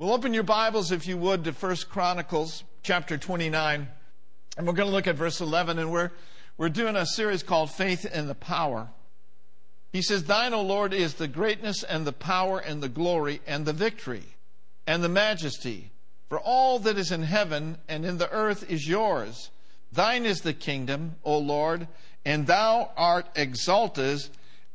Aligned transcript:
Well, 0.00 0.12
open 0.12 0.32
your 0.32 0.44
Bibles, 0.44 0.92
if 0.92 1.08
you 1.08 1.18
would, 1.18 1.42
to 1.42 1.50
1 1.50 1.76
Chronicles 1.90 2.62
chapter 2.84 3.18
29. 3.18 3.88
And 4.56 4.64
we're 4.64 4.72
going 4.72 4.88
to 4.88 4.94
look 4.94 5.08
at 5.08 5.16
verse 5.16 5.40
11, 5.40 5.76
and 5.80 5.90
we're, 5.90 6.12
we're 6.56 6.68
doing 6.68 6.94
a 6.94 7.04
series 7.04 7.42
called 7.42 7.72
Faith 7.72 8.04
in 8.04 8.28
the 8.28 8.36
Power. 8.36 8.90
He 9.92 10.00
says, 10.00 10.22
Thine, 10.22 10.54
O 10.54 10.62
Lord, 10.62 10.94
is 10.94 11.14
the 11.14 11.26
greatness 11.26 11.82
and 11.82 12.06
the 12.06 12.12
power 12.12 12.60
and 12.60 12.80
the 12.80 12.88
glory 12.88 13.40
and 13.44 13.66
the 13.66 13.72
victory 13.72 14.22
and 14.86 15.02
the 15.02 15.08
majesty. 15.08 15.90
For 16.28 16.38
all 16.38 16.78
that 16.78 16.96
is 16.96 17.10
in 17.10 17.24
heaven 17.24 17.78
and 17.88 18.04
in 18.04 18.18
the 18.18 18.30
earth 18.30 18.70
is 18.70 18.86
yours. 18.86 19.50
Thine 19.90 20.26
is 20.26 20.42
the 20.42 20.54
kingdom, 20.54 21.16
O 21.24 21.38
Lord, 21.38 21.88
and 22.24 22.46
thou 22.46 22.92
art 22.96 23.26
exalted 23.34 24.20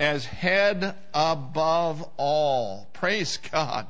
as 0.02 0.26
head 0.26 0.98
above 1.14 2.06
all. 2.18 2.90
Praise 2.92 3.38
God. 3.38 3.88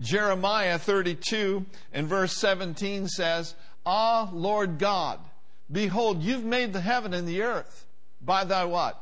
Jeremiah 0.00 0.78
32 0.78 1.64
and 1.92 2.06
verse 2.06 2.36
17 2.36 3.08
says, 3.08 3.54
Ah, 3.84 4.28
Lord 4.32 4.78
God, 4.78 5.20
behold, 5.70 6.22
you've 6.22 6.44
made 6.44 6.72
the 6.72 6.80
heaven 6.80 7.14
and 7.14 7.26
the 7.26 7.42
earth 7.42 7.86
by 8.20 8.44
thy 8.44 8.64
what? 8.64 9.00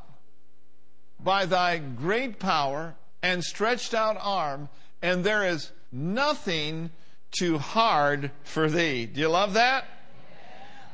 By 1.19 1.47
thy 1.47 1.79
great 1.79 2.39
power 2.39 2.95
and 3.23 3.43
stretched 3.43 3.95
out 3.95 4.19
arm, 4.21 4.69
and 5.01 5.25
there 5.25 5.45
is 5.45 5.73
nothing 5.91 6.91
too 7.31 7.59
hard 7.59 8.31
for 8.45 8.69
thee. 8.69 9.07
Do 9.07 9.21
you 9.21 9.29
love 9.29 9.55
that? 9.55 9.87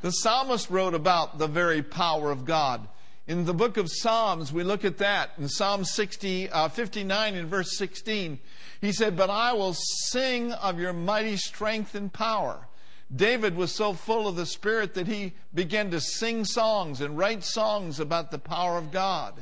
The 0.02 0.12
psalmist 0.12 0.70
wrote 0.70 0.94
about 0.94 1.38
the 1.38 1.46
very 1.46 1.82
power 1.82 2.30
of 2.30 2.44
God. 2.44 2.86
In 3.30 3.44
the 3.44 3.54
book 3.54 3.76
of 3.76 3.88
Psalms, 3.88 4.52
we 4.52 4.64
look 4.64 4.84
at 4.84 4.98
that. 4.98 5.30
In 5.38 5.48
Psalm 5.48 5.84
60, 5.84 6.50
uh, 6.50 6.68
59 6.68 7.36
and 7.36 7.46
verse 7.46 7.78
16, 7.78 8.40
he 8.80 8.90
said, 8.90 9.16
But 9.16 9.30
I 9.30 9.52
will 9.52 9.72
sing 9.72 10.50
of 10.50 10.80
your 10.80 10.92
mighty 10.92 11.36
strength 11.36 11.94
and 11.94 12.12
power. 12.12 12.66
David 13.14 13.54
was 13.54 13.70
so 13.70 13.92
full 13.92 14.26
of 14.26 14.34
the 14.34 14.46
Spirit 14.46 14.94
that 14.94 15.06
he 15.06 15.34
began 15.54 15.92
to 15.92 16.00
sing 16.00 16.44
songs 16.44 17.00
and 17.00 17.16
write 17.16 17.44
songs 17.44 18.00
about 18.00 18.32
the 18.32 18.38
power 18.40 18.76
of 18.76 18.90
God. 18.90 19.34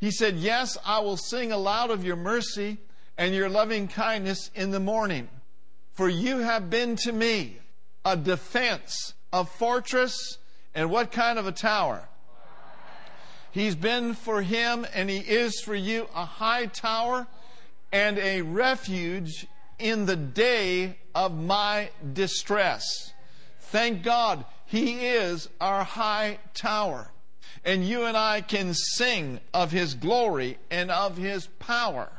He 0.00 0.10
said, 0.10 0.36
Yes, 0.36 0.78
I 0.82 1.00
will 1.00 1.18
sing 1.18 1.52
aloud 1.52 1.90
of 1.90 2.06
your 2.06 2.16
mercy 2.16 2.78
and 3.18 3.34
your 3.34 3.50
loving 3.50 3.86
kindness 3.86 4.50
in 4.54 4.70
the 4.70 4.80
morning. 4.80 5.28
For 5.92 6.08
you 6.08 6.38
have 6.38 6.70
been 6.70 6.96
to 7.02 7.12
me 7.12 7.58
a 8.02 8.16
defense, 8.16 9.12
a 9.30 9.44
fortress, 9.44 10.38
and 10.74 10.88
what 10.88 11.12
kind 11.12 11.38
of 11.38 11.46
a 11.46 11.52
tower? 11.52 12.08
He's 13.50 13.74
been 13.74 14.14
for 14.14 14.42
him 14.42 14.86
and 14.94 15.08
he 15.08 15.18
is 15.18 15.60
for 15.60 15.74
you 15.74 16.08
a 16.14 16.24
high 16.24 16.66
tower 16.66 17.26
and 17.92 18.18
a 18.18 18.42
refuge 18.42 19.46
in 19.78 20.06
the 20.06 20.16
day 20.16 20.98
of 21.14 21.36
my 21.36 21.90
distress. 22.12 23.12
Thank 23.60 24.02
God 24.02 24.44
he 24.66 25.06
is 25.06 25.48
our 25.60 25.84
high 25.84 26.38
tower. 26.54 27.10
And 27.64 27.86
you 27.86 28.04
and 28.04 28.16
I 28.16 28.42
can 28.42 28.74
sing 28.74 29.40
of 29.52 29.72
his 29.72 29.94
glory 29.94 30.58
and 30.70 30.90
of 30.90 31.16
his 31.16 31.46
power. 31.58 32.10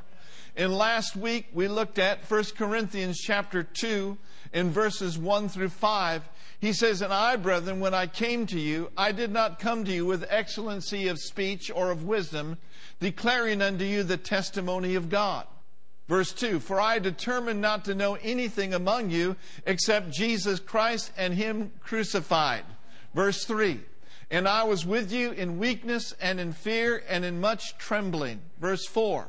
And 0.55 0.75
last 0.75 1.15
week 1.15 1.47
we 1.53 1.67
looked 1.67 1.99
at 1.99 2.29
1 2.29 2.43
Corinthians 2.57 3.19
chapter 3.19 3.63
2 3.63 4.17
in 4.53 4.71
verses 4.71 5.17
1 5.17 5.49
through 5.49 5.69
5 5.69 6.23
he 6.59 6.73
says, 6.73 7.01
And 7.01 7.13
I, 7.13 7.35
brethren, 7.35 7.79
when 7.79 7.93
I 7.93 8.07
came 8.07 8.47
to 8.47 8.59
you, 8.59 8.91
I 8.97 9.11
did 9.11 9.31
not 9.31 9.59
come 9.59 9.85
to 9.85 9.91
you 9.91 10.05
with 10.05 10.25
excellency 10.29 11.07
of 11.07 11.19
speech 11.19 11.69
or 11.73 11.91
of 11.91 12.03
wisdom, 12.03 12.57
declaring 12.99 13.61
unto 13.61 13.85
you 13.85 14.03
the 14.03 14.17
testimony 14.17 14.95
of 14.95 15.09
God. 15.09 15.45
Verse 16.07 16.33
2 16.33 16.59
For 16.59 16.79
I 16.79 16.99
determined 16.99 17.61
not 17.61 17.85
to 17.85 17.95
know 17.95 18.15
anything 18.15 18.73
among 18.73 19.11
you 19.11 19.35
except 19.65 20.11
Jesus 20.11 20.59
Christ 20.59 21.11
and 21.15 21.33
Him 21.33 21.71
crucified. 21.79 22.63
Verse 23.13 23.45
3 23.45 23.79
And 24.31 24.47
I 24.47 24.63
was 24.63 24.85
with 24.85 25.11
you 25.11 25.31
in 25.31 25.59
weakness 25.59 26.13
and 26.19 26.39
in 26.39 26.53
fear 26.53 27.03
and 27.07 27.23
in 27.23 27.39
much 27.39 27.77
trembling. 27.77 28.41
Verse 28.59 28.85
4 28.87 29.27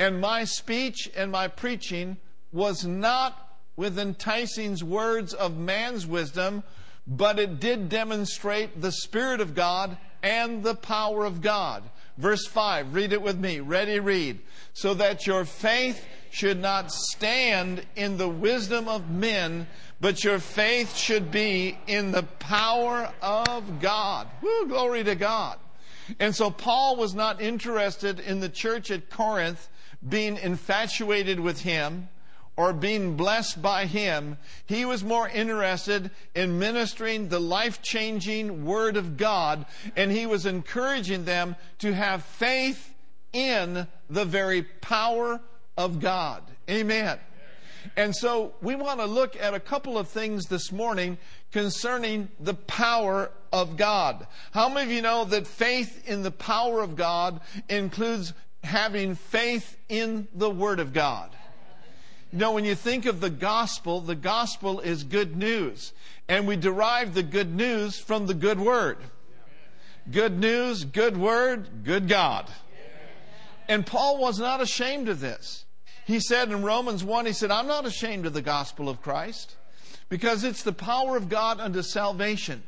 And 0.00 0.20
my 0.20 0.44
speech 0.44 1.10
and 1.16 1.30
my 1.30 1.46
preaching 1.46 2.16
was 2.50 2.84
not 2.84 3.45
with 3.76 3.98
enticing 3.98 4.76
words 4.88 5.34
of 5.34 5.56
man's 5.56 6.06
wisdom, 6.06 6.62
but 7.06 7.38
it 7.38 7.60
did 7.60 7.88
demonstrate 7.88 8.80
the 8.80 8.92
Spirit 8.92 9.40
of 9.40 9.54
God 9.54 9.96
and 10.22 10.62
the 10.62 10.74
power 10.74 11.24
of 11.24 11.40
God. 11.40 11.82
Verse 12.16 12.46
5, 12.46 12.94
read 12.94 13.12
it 13.12 13.20
with 13.20 13.38
me. 13.38 13.60
Ready, 13.60 14.00
read. 14.00 14.40
So 14.72 14.94
that 14.94 15.26
your 15.26 15.44
faith 15.44 16.04
should 16.30 16.60
not 16.60 16.90
stand 16.90 17.84
in 17.94 18.16
the 18.16 18.28
wisdom 18.28 18.88
of 18.88 19.10
men, 19.10 19.66
but 20.00 20.24
your 20.24 20.38
faith 20.38 20.96
should 20.96 21.30
be 21.30 21.78
in 21.86 22.12
the 22.12 22.22
power 22.22 23.12
of 23.20 23.80
God. 23.80 24.28
Woo, 24.40 24.66
glory 24.66 25.04
to 25.04 25.14
God. 25.14 25.58
And 26.18 26.34
so 26.34 26.50
Paul 26.50 26.96
was 26.96 27.14
not 27.14 27.40
interested 27.40 28.20
in 28.20 28.40
the 28.40 28.48
church 28.48 28.90
at 28.90 29.10
Corinth 29.10 29.68
being 30.06 30.36
infatuated 30.36 31.40
with 31.40 31.60
him 31.60 32.08
or 32.56 32.72
being 32.72 33.16
blessed 33.16 33.60
by 33.60 33.86
him. 33.86 34.38
He 34.66 34.84
was 34.84 35.04
more 35.04 35.28
interested 35.28 36.10
in 36.34 36.58
ministering 36.58 37.28
the 37.28 37.40
life 37.40 37.82
changing 37.82 38.64
Word 38.64 38.96
of 38.96 39.16
God, 39.16 39.66
and 39.94 40.10
he 40.10 40.26
was 40.26 40.46
encouraging 40.46 41.24
them 41.24 41.56
to 41.80 41.92
have 41.92 42.24
faith 42.24 42.94
in 43.32 43.86
the 44.08 44.24
very 44.24 44.62
power 44.62 45.40
of 45.76 46.00
God. 46.00 46.42
Amen. 46.70 47.18
And 47.96 48.16
so 48.16 48.54
we 48.62 48.74
want 48.74 49.00
to 49.00 49.06
look 49.06 49.36
at 49.40 49.54
a 49.54 49.60
couple 49.60 49.98
of 49.98 50.08
things 50.08 50.46
this 50.46 50.72
morning 50.72 51.18
concerning 51.52 52.28
the 52.40 52.54
power 52.54 53.30
of 53.52 53.76
God. 53.76 54.26
How 54.52 54.68
many 54.68 54.90
of 54.90 54.92
you 54.92 55.02
know 55.02 55.24
that 55.26 55.46
faith 55.46 56.08
in 56.08 56.22
the 56.22 56.30
power 56.30 56.82
of 56.82 56.96
God 56.96 57.40
includes 57.68 58.32
having 58.64 59.14
faith 59.14 59.76
in 59.88 60.26
the 60.34 60.50
Word 60.50 60.80
of 60.80 60.92
God? 60.92 61.30
Know, 62.36 62.52
when 62.52 62.66
you 62.66 62.74
think 62.74 63.06
of 63.06 63.20
the 63.20 63.30
gospel, 63.30 64.00
the 64.02 64.14
gospel 64.14 64.80
is 64.80 65.04
good 65.04 65.36
news. 65.36 65.94
And 66.28 66.46
we 66.46 66.56
derive 66.56 67.14
the 67.14 67.22
good 67.22 67.54
news 67.54 67.98
from 67.98 68.26
the 68.26 68.34
good 68.34 68.60
word. 68.60 68.98
Good 70.10 70.38
news, 70.38 70.84
good 70.84 71.16
word, 71.16 71.84
good 71.84 72.08
God. 72.08 72.46
And 73.68 73.86
Paul 73.86 74.18
was 74.18 74.38
not 74.38 74.60
ashamed 74.60 75.08
of 75.08 75.20
this. 75.20 75.64
He 76.04 76.20
said 76.20 76.52
in 76.52 76.62
Romans 76.62 77.02
1, 77.02 77.24
he 77.24 77.32
said, 77.32 77.50
I'm 77.50 77.66
not 77.66 77.86
ashamed 77.86 78.26
of 78.26 78.34
the 78.34 78.42
gospel 78.42 78.90
of 78.90 79.00
Christ 79.00 79.56
because 80.10 80.44
it's 80.44 80.62
the 80.62 80.74
power 80.74 81.16
of 81.16 81.30
God 81.30 81.58
unto 81.58 81.82
salvation 81.82 82.62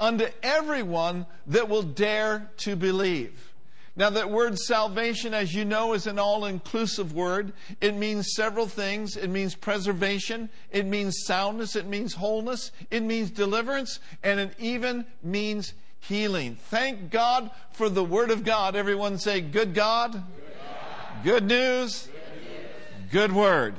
unto 0.00 0.26
everyone 0.42 1.26
that 1.46 1.68
will 1.68 1.84
dare 1.84 2.50
to 2.58 2.74
believe. 2.74 3.51
Now, 3.94 4.08
that 4.10 4.30
word 4.30 4.58
salvation, 4.58 5.34
as 5.34 5.54
you 5.54 5.66
know, 5.66 5.92
is 5.92 6.06
an 6.06 6.18
all 6.18 6.46
inclusive 6.46 7.12
word. 7.12 7.52
It 7.82 7.94
means 7.94 8.34
several 8.34 8.66
things. 8.66 9.18
It 9.18 9.28
means 9.28 9.54
preservation, 9.54 10.48
it 10.70 10.86
means 10.86 11.24
soundness, 11.26 11.76
it 11.76 11.86
means 11.86 12.14
wholeness, 12.14 12.72
it 12.90 13.02
means 13.02 13.30
deliverance, 13.30 14.00
and 14.22 14.40
it 14.40 14.54
even 14.58 15.04
means 15.22 15.74
healing. 16.00 16.56
Thank 16.56 17.10
God 17.10 17.50
for 17.72 17.90
the 17.90 18.02
Word 18.02 18.30
of 18.30 18.44
God. 18.44 18.76
Everyone 18.76 19.18
say, 19.18 19.42
Good 19.42 19.74
God, 19.74 20.12
good, 20.12 20.22
God. 20.22 21.24
good 21.24 21.44
news, 21.44 22.06
good, 22.06 22.12
news. 22.12 23.10
good 23.10 23.32
word. 23.32 23.74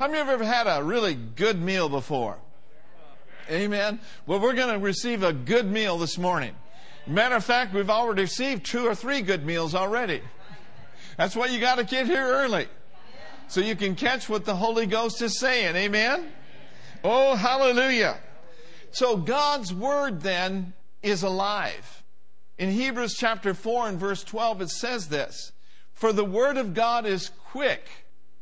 How 0.00 0.08
many 0.08 0.18
of 0.18 0.26
you 0.26 0.32
ever 0.32 0.44
had 0.44 0.66
a 0.66 0.82
really 0.82 1.14
good 1.14 1.62
meal 1.62 1.88
before? 1.88 2.38
Amen. 3.48 4.00
Well, 4.26 4.40
we're 4.40 4.54
going 4.54 4.72
to 4.72 4.78
receive 4.78 5.22
a 5.22 5.32
good 5.32 5.70
meal 5.70 5.96
this 5.96 6.18
morning. 6.18 6.54
Matter 7.06 7.36
of 7.36 7.44
fact, 7.44 7.74
we've 7.74 7.90
already 7.90 8.22
received 8.22 8.64
two 8.64 8.86
or 8.86 8.94
three 8.94 9.22
good 9.22 9.44
meals 9.44 9.74
already. 9.74 10.22
That's 11.16 11.34
why 11.34 11.46
you 11.46 11.60
got 11.60 11.78
to 11.78 11.84
get 11.84 12.06
here 12.06 12.24
early. 12.24 12.68
So 13.48 13.60
you 13.60 13.76
can 13.76 13.96
catch 13.96 14.28
what 14.28 14.44
the 14.44 14.54
Holy 14.54 14.86
Ghost 14.86 15.20
is 15.20 15.38
saying. 15.38 15.76
Amen? 15.76 16.28
Oh, 17.04 17.34
hallelujah. 17.34 18.18
So 18.92 19.16
God's 19.16 19.74
Word 19.74 20.20
then 20.20 20.72
is 21.02 21.22
alive. 21.22 22.02
In 22.58 22.70
Hebrews 22.70 23.14
chapter 23.18 23.54
4 23.54 23.88
and 23.88 23.98
verse 23.98 24.22
12, 24.22 24.62
it 24.62 24.70
says 24.70 25.08
this 25.08 25.52
For 25.94 26.12
the 26.12 26.24
Word 26.24 26.56
of 26.56 26.74
God 26.74 27.04
is 27.04 27.30
quick. 27.50 27.88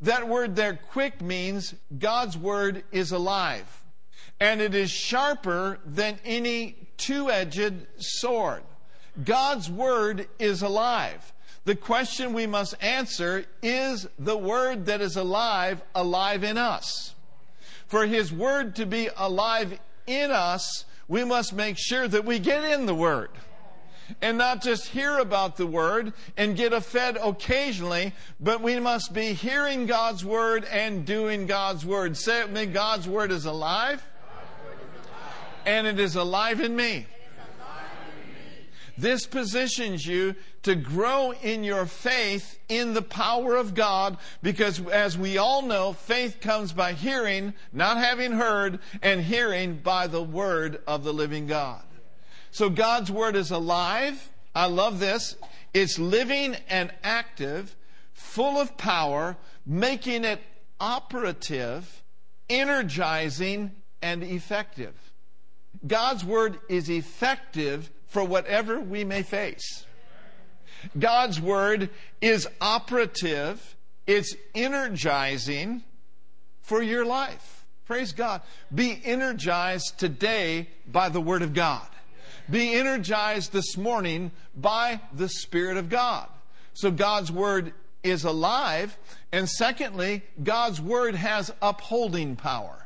That 0.02 0.28
word 0.28 0.56
there, 0.56 0.78
quick, 0.92 1.20
means 1.20 1.74
God's 1.98 2.36
Word 2.36 2.84
is 2.90 3.12
alive. 3.12 3.66
And 4.40 4.60
it 4.60 4.74
is 4.74 4.90
sharper 4.90 5.78
than 5.84 6.18
any 6.24 6.76
two 6.96 7.30
edged 7.30 7.86
sword. 7.98 8.62
God's 9.22 9.70
Word 9.70 10.28
is 10.38 10.62
alive. 10.62 11.32
The 11.66 11.76
question 11.76 12.32
we 12.32 12.46
must 12.46 12.74
answer 12.82 13.44
is 13.62 14.08
the 14.18 14.36
Word 14.36 14.86
that 14.86 15.02
is 15.02 15.16
alive, 15.16 15.82
alive 15.94 16.42
in 16.42 16.56
us? 16.56 17.14
For 17.86 18.06
His 18.06 18.32
Word 18.32 18.76
to 18.76 18.86
be 18.86 19.10
alive 19.16 19.78
in 20.06 20.30
us, 20.30 20.84
we 21.06 21.24
must 21.24 21.52
make 21.52 21.76
sure 21.78 22.08
that 22.08 22.24
we 22.24 22.38
get 22.38 22.64
in 22.64 22.86
the 22.86 22.94
Word. 22.94 23.30
and 24.20 24.38
not 24.38 24.62
just 24.62 24.88
hear 24.88 25.18
about 25.18 25.56
the 25.56 25.66
word 25.66 26.12
and 26.36 26.56
get 26.56 26.72
a 26.72 26.80
fed 26.80 27.16
occasionally, 27.16 28.12
but 28.40 28.60
we 28.60 28.80
must 28.80 29.12
be 29.12 29.32
hearing 29.32 29.86
God's 29.86 30.24
word 30.24 30.64
and 30.64 31.04
doing 31.04 31.46
God's 31.46 31.84
word. 31.84 32.16
Say 32.16 32.40
it 32.40 32.50
with 32.50 32.72
God's 32.72 33.08
word 33.08 33.30
is 33.30 33.44
alive, 33.44 34.04
and 35.66 35.86
it 35.86 35.98
is 35.98 36.16
alive 36.16 36.60
in 36.60 36.74
me. 36.74 37.06
This 39.00 39.26
positions 39.26 40.06
you 40.06 40.34
to 40.62 40.74
grow 40.74 41.32
in 41.32 41.64
your 41.64 41.86
faith 41.86 42.58
in 42.68 42.92
the 42.92 43.02
power 43.02 43.56
of 43.56 43.74
God 43.74 44.18
because 44.42 44.86
as 44.88 45.16
we 45.16 45.38
all 45.38 45.62
know, 45.62 45.94
faith 45.94 46.38
comes 46.40 46.74
by 46.74 46.92
hearing, 46.92 47.54
not 47.72 47.96
having 47.96 48.32
heard, 48.32 48.78
and 49.00 49.22
hearing 49.22 49.76
by 49.76 50.06
the 50.06 50.22
word 50.22 50.82
of 50.86 51.02
the 51.02 51.14
living 51.14 51.46
God. 51.46 51.82
So 52.50 52.68
God's 52.68 53.10
word 53.10 53.36
is 53.36 53.50
alive. 53.50 54.30
I 54.54 54.66
love 54.66 55.00
this. 55.00 55.36
It's 55.72 55.98
living 55.98 56.56
and 56.68 56.92
active, 57.02 57.74
full 58.12 58.60
of 58.60 58.76
power, 58.76 59.38
making 59.64 60.24
it 60.24 60.40
operative, 60.78 62.02
energizing, 62.50 63.70
and 64.02 64.22
effective. 64.22 65.09
God's 65.86 66.24
word 66.24 66.58
is 66.68 66.90
effective 66.90 67.90
for 68.06 68.24
whatever 68.24 68.80
we 68.80 69.04
may 69.04 69.22
face. 69.22 69.84
God's 70.98 71.40
word 71.40 71.90
is 72.20 72.48
operative, 72.60 73.76
it's 74.06 74.34
energizing 74.54 75.82
for 76.62 76.82
your 76.82 77.04
life. 77.04 77.66
Praise 77.86 78.12
God. 78.12 78.42
Be 78.72 79.00
energized 79.04 79.98
today 79.98 80.68
by 80.86 81.08
the 81.08 81.20
word 81.20 81.42
of 81.42 81.54
God. 81.54 81.86
Be 82.48 82.74
energized 82.74 83.52
this 83.52 83.76
morning 83.76 84.30
by 84.56 85.00
the 85.12 85.28
Spirit 85.28 85.76
of 85.76 85.88
God. 85.88 86.28
So 86.72 86.90
God's 86.90 87.32
word 87.32 87.72
is 88.02 88.24
alive. 88.24 88.96
And 89.32 89.48
secondly, 89.48 90.22
God's 90.42 90.80
word 90.80 91.14
has 91.14 91.52
upholding 91.60 92.36
power. 92.36 92.79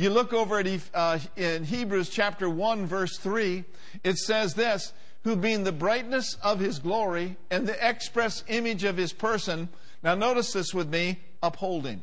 You 0.00 0.08
look 0.08 0.32
over 0.32 0.58
at 0.58 0.66
uh, 0.94 1.18
in 1.36 1.62
Hebrews 1.62 2.08
chapter 2.08 2.48
1 2.48 2.86
verse 2.86 3.18
3, 3.18 3.64
it 4.02 4.16
says 4.16 4.54
this, 4.54 4.94
who 5.24 5.36
being 5.36 5.62
the 5.62 5.72
brightness 5.72 6.38
of 6.42 6.58
his 6.58 6.78
glory 6.78 7.36
and 7.50 7.66
the 7.66 7.86
express 7.86 8.42
image 8.48 8.84
of 8.84 8.96
his 8.96 9.12
person. 9.12 9.68
Now 10.02 10.14
notice 10.14 10.54
this 10.54 10.72
with 10.72 10.88
me, 10.88 11.20
upholding. 11.42 12.00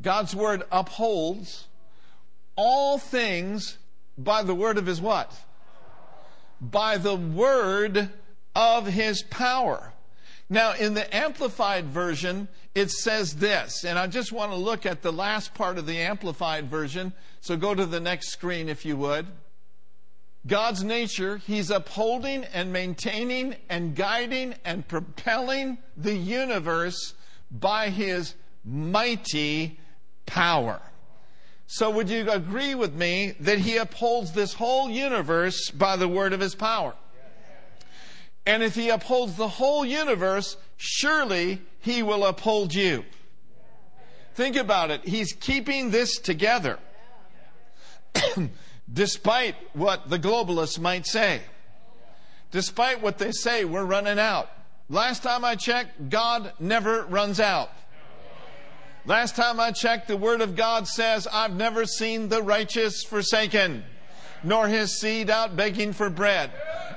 God's 0.00 0.34
word 0.34 0.62
upholds 0.72 1.66
all 2.56 2.96
things 2.96 3.76
by 4.16 4.42
the 4.42 4.54
word 4.54 4.78
of 4.78 4.86
his 4.86 5.02
what? 5.02 5.30
By 6.62 6.96
the 6.96 7.16
word 7.16 8.08
of 8.54 8.86
his 8.86 9.22
power. 9.22 9.92
Now, 10.50 10.72
in 10.72 10.94
the 10.94 11.14
Amplified 11.14 11.86
Version, 11.86 12.48
it 12.74 12.90
says 12.90 13.36
this, 13.36 13.84
and 13.84 13.98
I 13.98 14.06
just 14.06 14.32
want 14.32 14.52
to 14.52 14.56
look 14.56 14.86
at 14.86 15.02
the 15.02 15.12
last 15.12 15.52
part 15.52 15.76
of 15.76 15.86
the 15.86 15.98
Amplified 15.98 16.70
Version. 16.70 17.12
So 17.40 17.56
go 17.56 17.74
to 17.74 17.84
the 17.84 18.00
next 18.00 18.30
screen 18.30 18.68
if 18.68 18.86
you 18.86 18.96
would. 18.96 19.26
God's 20.46 20.82
nature, 20.82 21.36
He's 21.36 21.70
upholding 21.70 22.44
and 22.44 22.72
maintaining 22.72 23.56
and 23.68 23.94
guiding 23.94 24.54
and 24.64 24.88
propelling 24.88 25.78
the 25.96 26.14
universe 26.14 27.14
by 27.50 27.90
His 27.90 28.34
mighty 28.64 29.78
power. 30.24 30.80
So, 31.66 31.90
would 31.90 32.08
you 32.08 32.30
agree 32.30 32.74
with 32.74 32.94
me 32.94 33.34
that 33.40 33.58
He 33.58 33.76
upholds 33.76 34.32
this 34.32 34.54
whole 34.54 34.88
universe 34.88 35.70
by 35.70 35.96
the 35.96 36.08
word 36.08 36.32
of 36.32 36.40
His 36.40 36.54
power? 36.54 36.94
And 38.48 38.62
if 38.62 38.74
he 38.74 38.88
upholds 38.88 39.36
the 39.36 39.46
whole 39.46 39.84
universe, 39.84 40.56
surely 40.78 41.60
he 41.80 42.02
will 42.02 42.24
uphold 42.24 42.72
you. 42.72 43.04
Think 44.36 44.56
about 44.56 44.90
it. 44.90 45.04
He's 45.04 45.34
keeping 45.34 45.90
this 45.90 46.16
together. 46.16 46.78
Despite 48.90 49.54
what 49.74 50.08
the 50.08 50.18
globalists 50.18 50.78
might 50.78 51.06
say. 51.06 51.42
Despite 52.50 53.02
what 53.02 53.18
they 53.18 53.32
say, 53.32 53.66
we're 53.66 53.84
running 53.84 54.18
out. 54.18 54.48
Last 54.88 55.22
time 55.22 55.44
I 55.44 55.54
checked, 55.54 56.08
God 56.08 56.54
never 56.58 57.04
runs 57.04 57.40
out. 57.40 57.68
Last 59.04 59.36
time 59.36 59.60
I 59.60 59.72
checked, 59.72 60.08
the 60.08 60.16
Word 60.16 60.40
of 60.40 60.56
God 60.56 60.88
says, 60.88 61.26
I've 61.30 61.54
never 61.54 61.84
seen 61.84 62.30
the 62.30 62.42
righteous 62.42 63.04
forsaken, 63.04 63.84
nor 64.42 64.68
his 64.68 64.98
seed 64.98 65.28
out 65.28 65.54
begging 65.54 65.92
for 65.92 66.08
bread 66.08 66.50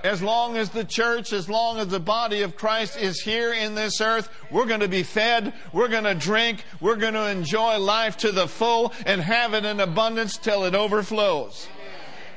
as 0.04 0.22
long 0.22 0.58
as 0.58 0.70
the 0.70 0.84
church, 0.84 1.34
as 1.34 1.50
long 1.50 1.80
as 1.80 1.88
the 1.88 2.00
body 2.00 2.42
of 2.42 2.56
Christ 2.56 2.98
is 2.98 3.22
here 3.22 3.54
in 3.54 3.76
this 3.76 4.02
earth, 4.02 4.30
we're 4.50 4.66
going 4.66 4.80
to 4.80 4.88
be 4.88 5.04
fed, 5.04 5.54
we're 5.72 5.88
going 5.88 6.04
to 6.04 6.16
drink, 6.16 6.64
we're 6.80 6.96
going 6.96 7.14
to 7.14 7.30
enjoy 7.30 7.78
life 7.78 8.18
to 8.18 8.32
the 8.32 8.48
full 8.48 8.94
and 9.06 9.22
have 9.22 9.54
it 9.54 9.66
in 9.66 9.80
abundance 9.80 10.38
till 10.38 10.66
it 10.66 10.76
overflows. 10.76 11.68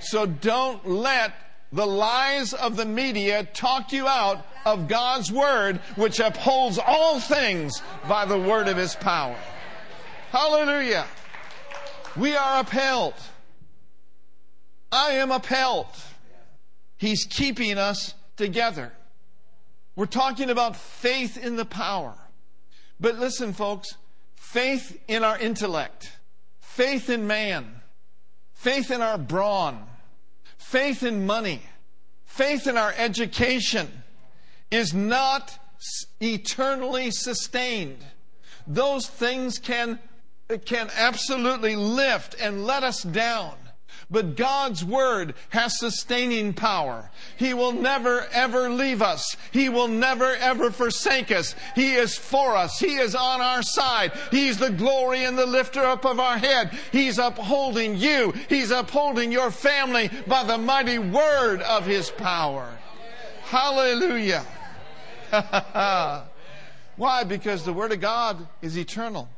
So 0.00 0.26
don't 0.26 0.86
let 0.86 1.32
the 1.72 1.86
lies 1.86 2.52
of 2.54 2.76
the 2.76 2.84
media 2.84 3.44
talk 3.52 3.92
you 3.92 4.06
out 4.06 4.46
of 4.64 4.88
God's 4.88 5.32
word, 5.32 5.78
which 5.96 6.20
upholds 6.20 6.78
all 6.78 7.20
things 7.20 7.82
by 8.08 8.24
the 8.24 8.38
word 8.38 8.68
of 8.68 8.76
his 8.76 8.94
power. 8.94 9.36
Hallelujah. 10.30 11.06
We 12.16 12.36
are 12.36 12.60
upheld. 12.60 13.14
I 14.92 15.12
am 15.12 15.30
upheld. 15.32 15.86
He's 17.04 17.26
keeping 17.26 17.76
us 17.76 18.14
together. 18.38 18.90
We're 19.94 20.06
talking 20.06 20.48
about 20.48 20.74
faith 20.74 21.36
in 21.36 21.56
the 21.56 21.66
power. 21.66 22.14
But 22.98 23.18
listen, 23.18 23.52
folks, 23.52 23.98
faith 24.36 24.98
in 25.06 25.22
our 25.22 25.38
intellect, 25.38 26.16
faith 26.60 27.10
in 27.10 27.26
man, 27.26 27.82
faith 28.54 28.90
in 28.90 29.02
our 29.02 29.18
brawn, 29.18 29.84
faith 30.56 31.02
in 31.02 31.26
money, 31.26 31.60
faith 32.24 32.66
in 32.66 32.78
our 32.78 32.94
education 32.96 33.90
is 34.70 34.94
not 34.94 35.58
eternally 36.22 37.10
sustained. 37.10 38.02
Those 38.66 39.06
things 39.08 39.58
can, 39.58 39.98
can 40.64 40.88
absolutely 40.96 41.76
lift 41.76 42.34
and 42.40 42.64
let 42.64 42.82
us 42.82 43.02
down. 43.02 43.56
But 44.10 44.36
God's 44.36 44.84
Word 44.84 45.34
has 45.50 45.78
sustaining 45.78 46.52
power. 46.52 47.10
He 47.36 47.54
will 47.54 47.72
never 47.72 48.26
ever 48.32 48.68
leave 48.68 49.02
us. 49.02 49.36
He 49.52 49.68
will 49.68 49.88
never 49.88 50.36
ever 50.36 50.70
forsake 50.70 51.30
us. 51.30 51.54
He 51.74 51.94
is 51.94 52.16
for 52.16 52.56
us. 52.56 52.78
He 52.78 52.96
is 52.96 53.14
on 53.14 53.40
our 53.40 53.62
side. 53.62 54.12
He's 54.30 54.58
the 54.58 54.70
glory 54.70 55.24
and 55.24 55.38
the 55.38 55.46
lifter 55.46 55.82
up 55.82 56.04
of 56.04 56.20
our 56.20 56.38
head. 56.38 56.76
He's 56.92 57.18
upholding 57.18 57.96
you. 57.96 58.32
He's 58.48 58.70
upholding 58.70 59.32
your 59.32 59.50
family 59.50 60.10
by 60.26 60.44
the 60.44 60.58
mighty 60.58 60.98
Word 60.98 61.62
of 61.62 61.86
His 61.86 62.10
power. 62.10 62.78
Hallelujah. 63.44 64.44
Why? 66.96 67.24
Because 67.24 67.64
the 67.64 67.72
Word 67.72 67.92
of 67.92 68.00
God 68.00 68.46
is 68.62 68.78
eternal. 68.78 69.28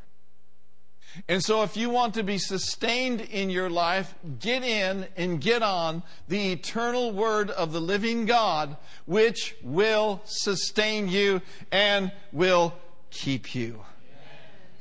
And 1.29 1.43
so, 1.43 1.63
if 1.63 1.77
you 1.77 1.91
want 1.91 2.15
to 2.15 2.23
be 2.23 2.39
sustained 2.39 3.21
in 3.21 3.51
your 3.51 3.71
life, 3.71 4.15
get 4.39 4.63
in 4.63 5.07
and 5.17 5.41
get 5.41 5.63
on 5.63 6.03
the 6.29 6.53
eternal 6.53 7.13
word 7.13 7.51
of 7.51 7.73
the 7.73 7.81
living 7.81 8.27
God, 8.27 8.77
which 9.07 9.57
will 9.63 10.21
sustain 10.25 11.09
you 11.09 11.43
and 11.73 12.13
will 12.33 12.75
keep 13.11 13.55
you. 13.55 13.81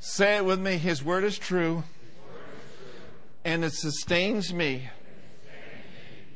Say 0.00 0.36
it 0.36 0.44
with 0.44 0.60
me 0.60 0.76
His 0.76 1.02
word 1.02 1.24
is 1.24 1.38
true, 1.38 1.82
and 3.44 3.64
it 3.64 3.72
sustains 3.72 4.52
me, 4.52 4.88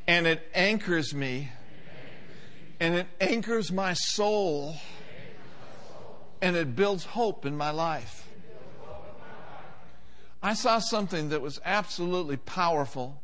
and 0.07 0.27
it 0.27 0.49
anchors 0.55 1.15
me, 1.15 1.51
and 2.81 2.95
it 2.95 3.07
anchors 3.21 3.71
my 3.71 3.93
soul, 3.93 4.77
and 6.43 6.57
it 6.57 6.75
builds 6.75 7.05
hope 7.05 7.45
in 7.45 7.57
my 7.57 7.71
life. 7.71 8.30
I 10.43 10.55
saw 10.55 10.79
something 10.79 11.29
that 11.31 11.43
was 11.43 11.61
absolutely 11.65 12.39
powerful. 12.39 13.23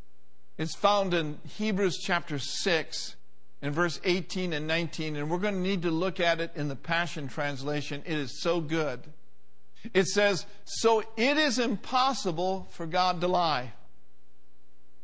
It's 0.59 0.75
found 0.75 1.15
in 1.15 1.39
Hebrews 1.47 1.99
chapter 1.99 2.39
6 2.39 3.17
in 3.63 3.73
verse 3.73 4.01
18 4.05 4.53
and 4.53 4.67
19, 4.67 5.17
and 5.17 5.31
we're 5.31 5.39
going 5.39 5.55
to 5.55 5.61
need 5.61 5.83
to 5.83 5.91
look 5.91 6.21
at 6.21 6.41
it 6.41 6.53
in 6.55 6.69
the 6.69 6.77
Passion 6.77 7.29
Translation. 7.29 8.03
It 8.05 8.19
is 8.19 8.43
so 8.43 8.61
good. 8.61 9.01
It 9.95 10.07
says, 10.07 10.45
So 10.65 11.03
it 11.17 11.37
is 11.39 11.59
impossible 11.59 12.69
for 12.73 12.87
God 12.87 13.21
to 13.23 13.29
lie. 13.29 13.73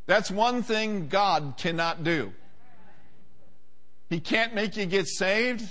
That's 0.07 0.31
one 0.31 0.62
thing 0.62 1.09
God 1.09 1.54
cannot 1.57 2.04
do. 2.04 2.33
He 4.11 4.21
can't 4.21 4.54
make 4.54 4.76
you 4.76 4.85
get 4.85 5.07
saved. 5.07 5.66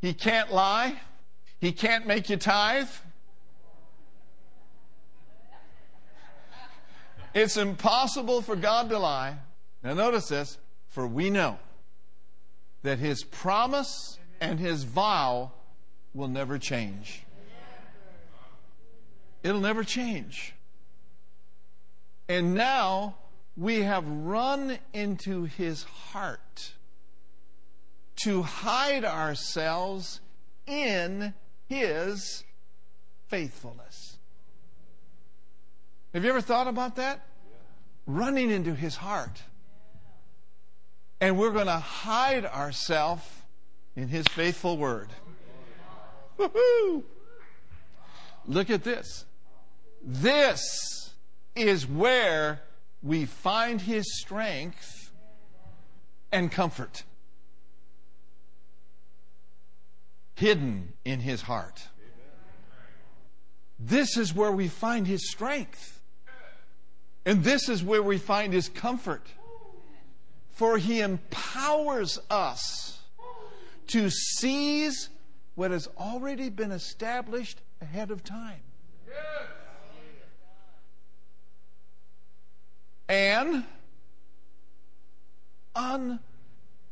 He 0.00 0.14
can't 0.14 0.52
lie. 0.52 1.00
He 1.60 1.70
can't 1.70 2.06
make 2.06 2.28
you 2.30 2.36
tithe. 2.36 2.88
It's 7.34 7.56
impossible 7.56 8.42
for 8.42 8.56
God 8.56 8.88
to 8.90 8.98
lie. 8.98 9.36
Now, 9.82 9.94
notice 9.94 10.28
this, 10.28 10.58
for 10.88 11.06
we 11.06 11.30
know. 11.30 11.58
that 12.82 12.98
his 12.98 13.22
promise 13.24 14.18
and 14.40 14.58
his 14.58 14.84
vow 14.84 15.52
will 16.14 16.28
never 16.28 16.58
change. 16.58 17.22
It'll 19.42 19.60
never 19.60 19.84
change. 19.84 20.54
And 22.28 22.54
now 22.54 23.16
we 23.56 23.82
have 23.82 24.06
run 24.06 24.78
into 24.92 25.44
his 25.44 25.82
heart 25.82 26.72
to 28.24 28.42
hide 28.42 29.04
ourselves 29.04 30.20
in 30.66 31.34
his 31.68 32.44
faithfulness. 33.28 34.09
Have 36.12 36.24
you 36.24 36.30
ever 36.30 36.40
thought 36.40 36.66
about 36.66 36.96
that? 36.96 37.26
Running 38.06 38.50
into 38.50 38.74
his 38.74 38.96
heart. 38.96 39.42
And 41.20 41.38
we're 41.38 41.52
going 41.52 41.66
to 41.66 41.72
hide 41.72 42.44
ourselves 42.44 43.24
in 43.94 44.08
his 44.08 44.26
faithful 44.28 44.76
word. 44.76 45.08
Look 48.46 48.70
at 48.70 48.82
this. 48.82 49.24
This 50.02 51.14
is 51.54 51.86
where 51.86 52.62
we 53.02 53.26
find 53.26 53.80
his 53.80 54.18
strength 54.20 55.12
and 56.32 56.50
comfort 56.50 57.04
hidden 60.34 60.94
in 61.04 61.20
his 61.20 61.42
heart. 61.42 61.88
This 63.78 64.16
is 64.16 64.34
where 64.34 64.50
we 64.50 64.68
find 64.68 65.06
his 65.06 65.30
strength. 65.30 65.99
And 67.24 67.44
this 67.44 67.68
is 67.68 67.84
where 67.84 68.02
we 68.02 68.18
find 68.18 68.52
his 68.52 68.68
comfort. 68.68 69.26
For 70.50 70.78
he 70.78 71.00
empowers 71.00 72.18
us 72.28 73.00
to 73.88 74.10
seize 74.10 75.08
what 75.54 75.70
has 75.70 75.88
already 75.98 76.48
been 76.48 76.72
established 76.72 77.60
ahead 77.80 78.10
of 78.10 78.24
time. 78.24 78.60
And 83.08 83.64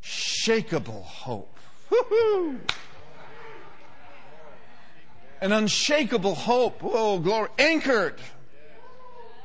unshakable 0.03 1.03
hope. 1.03 1.57
Woo-hoo! 1.89 2.59
An 5.41 5.53
unshakable 5.53 6.35
hope. 6.35 6.81
Oh, 6.83 7.19
glory. 7.19 7.49
Anchored 7.57 8.19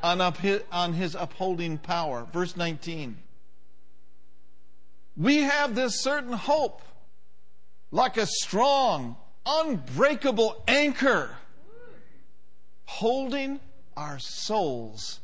on, 0.05 0.35
his, 0.35 0.63
on 0.71 0.93
his 0.93 1.15
upholding 1.15 1.79
power. 1.79 2.27
Verse 2.33 2.57
19. 2.57 3.17
We 5.17 5.39
have 5.39 5.75
this 5.75 6.03
certain 6.03 6.33
hope 6.33 6.83
like 7.91 8.17
a 8.17 8.27
strong, 8.27 9.17
unbreakable 9.47 10.63
anchor 10.69 11.37
holding 12.85 13.61
our 13.97 14.19
souls. 14.19 15.21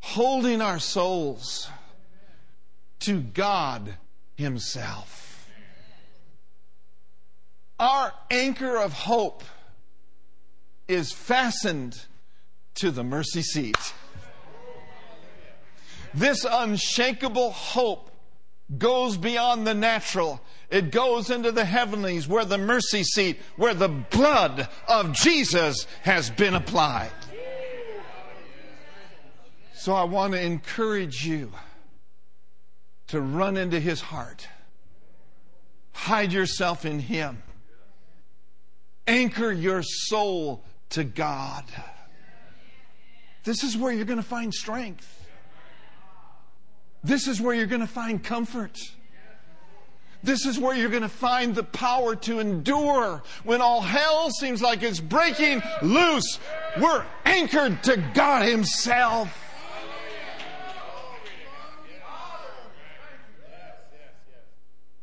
Holding 0.00 0.60
our 0.60 0.78
souls 0.78 1.68
to 3.00 3.20
God 3.20 3.94
Himself. 4.36 5.48
Our 7.78 8.12
anchor 8.30 8.76
of 8.76 8.92
hope 8.92 9.42
is 10.88 11.12
fastened 11.12 12.06
to 12.76 12.90
the 12.90 13.04
mercy 13.04 13.42
seat. 13.42 13.94
This 16.12 16.46
unshakable 16.48 17.50
hope 17.50 18.10
goes 18.78 19.16
beyond 19.16 19.66
the 19.66 19.74
natural. 19.74 20.40
It 20.70 20.90
goes 20.90 21.30
into 21.30 21.52
the 21.52 21.64
heavenlies 21.64 22.26
where 22.28 22.44
the 22.44 22.58
mercy 22.58 23.02
seat, 23.02 23.38
where 23.56 23.74
the 23.74 23.88
blood 23.88 24.68
of 24.88 25.12
Jesus 25.12 25.86
has 26.02 26.30
been 26.30 26.54
applied. 26.54 27.10
So 29.74 29.92
I 29.94 30.04
want 30.04 30.32
to 30.32 30.40
encourage 30.40 31.26
you 31.26 31.52
to 33.08 33.20
run 33.20 33.56
into 33.56 33.78
his 33.78 34.00
heart. 34.00 34.48
Hide 35.92 36.32
yourself 36.32 36.84
in 36.84 37.00
him. 37.00 37.42
Anchor 39.06 39.52
your 39.52 39.82
soul 39.82 40.64
to 40.94 41.04
God. 41.04 41.64
This 43.42 43.64
is 43.64 43.76
where 43.76 43.92
you're 43.92 44.04
going 44.04 44.18
to 44.18 44.22
find 44.22 44.54
strength. 44.54 45.28
This 47.02 47.26
is 47.26 47.40
where 47.40 47.54
you're 47.54 47.66
going 47.66 47.80
to 47.80 47.86
find 47.86 48.22
comfort. 48.22 48.78
This 50.22 50.46
is 50.46 50.58
where 50.58 50.74
you're 50.74 50.88
going 50.88 51.02
to 51.02 51.08
find 51.08 51.54
the 51.54 51.64
power 51.64 52.16
to 52.16 52.38
endure 52.38 53.22
when 53.42 53.60
all 53.60 53.82
hell 53.82 54.30
seems 54.30 54.62
like 54.62 54.82
it's 54.82 55.00
breaking 55.00 55.62
loose. 55.82 56.38
We're 56.80 57.04
anchored 57.24 57.82
to 57.82 58.02
God 58.14 58.46
Himself. 58.46 59.36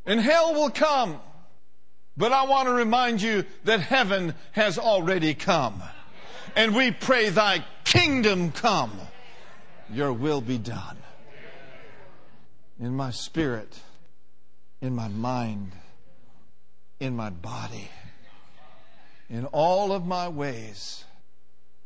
And 0.06 0.20
hell 0.20 0.54
will 0.54 0.72
come. 0.72 1.20
But 2.18 2.34
I 2.34 2.44
want 2.44 2.68
to 2.68 2.74
remind 2.74 3.22
you 3.22 3.46
that 3.64 3.80
heaven 3.80 4.36
has 4.52 4.78
already 4.78 5.34
come. 5.34 5.82
And 6.56 6.76
we 6.76 6.92
pray, 6.92 7.30
Thy 7.30 7.66
kingdom 7.86 8.52
come, 8.52 8.92
your 9.90 10.12
will 10.14 10.42
be 10.42 10.58
done 10.58 10.98
in 12.82 12.96
my 12.96 13.12
spirit, 13.12 13.80
in 14.82 14.96
my 14.96 15.08
mind, 15.08 15.72
in 17.00 17.16
my 17.16 17.30
body. 17.30 17.90
In 19.30 19.46
all 19.46 19.94
of 19.94 20.06
my 20.06 20.28
ways, 20.28 21.06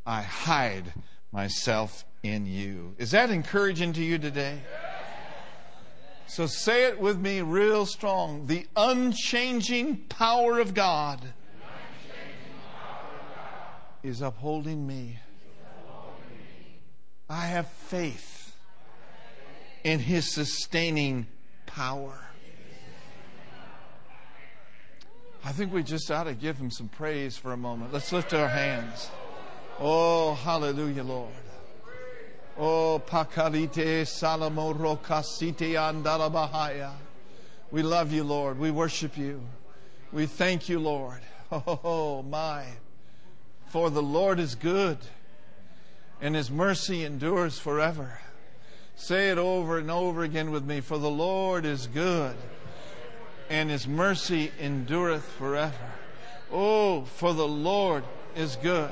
I 0.06 0.22
hide 0.22 0.94
myself 1.32 2.06
in 2.24 2.46
you. 2.46 2.96
Is 2.98 3.12
that 3.12 3.30
encouraging 3.30 3.94
to 3.94 4.04
you 4.04 4.18
today? 4.18 4.62
So 6.28 6.48
say 6.48 6.86
it 6.86 7.00
with 7.00 7.20
me 7.20 7.42
real 7.42 7.86
strong. 7.86 8.48
The 8.48 8.66
unchanging 8.76 10.06
power 10.10 10.60
of 10.60 10.74
God, 10.74 11.22
is 14.06 14.22
upholding 14.22 14.86
me. 14.86 15.18
I 17.28 17.48
have 17.48 17.68
faith 17.68 18.56
in 19.84 20.00
his 20.00 20.34
sustaining 20.34 21.26
power. 21.66 22.20
I 25.44 25.52
think 25.52 25.74
we 25.74 25.82
just 25.84 26.10
ought 26.12 26.26
to 26.26 26.34
give 26.36 26.58
him 26.58 26.70
some 26.70 26.88
praise 26.88 27.36
for 27.36 27.52
a 27.52 27.58
moment. 27.58 27.94
Let's 27.94 28.12
lift 28.12 28.34
our 28.34 28.48
hands. 28.48 29.10
Oh, 29.80 30.36
hallelujah, 30.36 31.04
Lord. 31.04 31.32
Oh, 32.58 33.02
pakarite 33.06 34.06
salamo 34.06 34.74
rokasite 34.74 35.74
andalabahaya. 35.74 36.94
We 37.70 37.84
love 37.84 38.14
you, 38.14 38.24
Lord. 38.24 38.58
We 38.58 38.72
worship 38.72 39.18
you. 39.18 39.42
We 40.14 40.26
thank 40.26 40.70
you, 40.70 40.80
Lord. 40.80 41.20
Oh, 41.52 41.80
oh, 41.84 42.24
my. 42.24 42.66
For 43.68 43.92
the 43.92 44.02
Lord 44.02 44.40
is 44.40 44.56
good, 44.56 44.98
and 46.20 46.34
his 46.34 46.50
mercy 46.50 47.06
endures 47.06 47.60
forever. 47.60 48.20
Say 48.96 49.30
it 49.30 49.38
over 49.38 49.78
and 49.78 49.92
over 49.92 50.24
again 50.24 50.50
with 50.50 50.66
me. 50.66 50.82
For 50.82 50.98
the 50.98 51.10
Lord 51.10 51.66
is 51.66 51.86
good, 51.86 52.36
and 53.48 53.70
his 53.70 53.88
mercy 53.88 54.52
endureth 54.60 55.24
forever. 55.34 55.94
Oh, 56.52 57.04
for 57.04 57.32
the 57.32 57.48
Lord 57.48 58.04
is 58.36 58.56
good, 58.56 58.92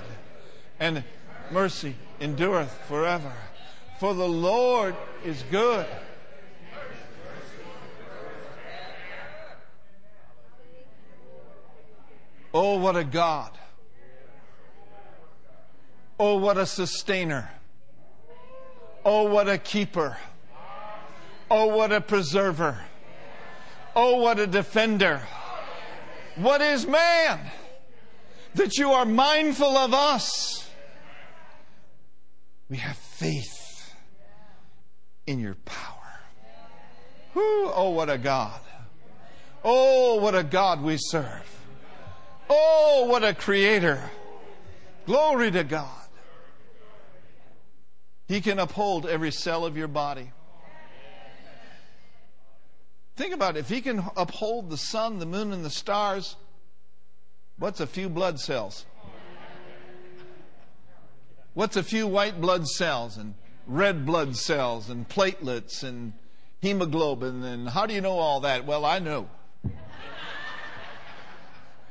and 0.80 1.04
mercy 1.52 1.96
endureth 2.22 2.72
forever. 2.88 3.34
For 4.04 4.14
the 4.14 4.28
Lord 4.28 4.98
is 5.24 5.42
good. 5.50 5.86
Oh, 12.54 12.80
what 12.80 12.98
a 12.98 13.06
God. 13.06 13.58
Oh, 16.20 16.36
what 16.36 16.58
a 16.58 16.66
sustainer. 16.66 17.50
Oh, 19.06 19.24
what 19.24 19.48
a 19.48 19.58
keeper. 19.58 20.18
Oh, 21.50 21.68
what 21.68 21.94
a 21.94 22.02
preserver. 22.02 22.84
Oh, 23.96 24.18
what 24.18 24.38
a 24.38 24.48
defender. 24.48 25.22
What 26.36 26.60
is 26.60 26.86
man 26.86 27.40
that 28.56 28.78
you 28.78 28.92
are 28.92 29.06
mindful 29.06 29.78
of 29.78 29.94
us? 29.94 30.70
We 32.70 32.76
have 32.76 32.98
faith 32.98 33.63
in 35.28 35.40
your 35.40 35.56
power. 35.66 36.20
Whew, 37.34 37.72
oh, 37.74 37.90
what 37.92 38.10
a 38.10 38.18
God. 38.18 38.60
Oh, 39.64 40.16
what 40.16 40.36
a 40.36 40.44
God 40.44 40.82
we 40.82 40.98
serve. 40.98 41.50
Oh, 42.50 43.08
what 43.10 43.24
a 43.24 43.34
creator. 43.34 44.02
Glory 45.06 45.52
to 45.52 45.64
God. 45.64 45.90
He 48.28 48.42
can 48.42 48.60
uphold 48.60 49.06
every 49.06 49.32
cell 49.32 49.66
of 49.66 49.78
your 49.78 49.88
body. 49.88 50.32
Think 53.16 53.34
about 53.34 53.58
it. 53.58 53.60
If 53.60 53.70
he 53.70 53.82
can 53.82 54.04
uphold 54.18 54.70
the 54.70 54.78
sun, 54.78 55.20
the 55.20 55.26
moon, 55.26 55.54
and 55.54 55.64
the 55.64 55.70
stars, 55.70 56.36
what's 57.58 57.80
a 57.80 57.88
few 57.88 58.10
blood 58.10 58.40
cells? 58.40 58.86
What's 61.54 61.76
a 61.76 61.84
few 61.84 62.08
white 62.08 62.42
blood 62.42 62.68
cells 62.68 63.18
and 63.18 63.36
red 63.68 64.06
blood 64.06 64.36
cells 64.36 64.90
and 64.90 65.08
platelets 65.08 65.84
and 65.84 66.14
hemoglobin 66.62 67.44
and 67.44 67.70
how 67.70 67.86
do 67.86 67.94
you 67.94 68.02
know 68.02 68.18
all 68.18 68.42
that? 68.42 68.66
Well, 68.66 68.86
I 68.86 69.00
know. 69.00 69.30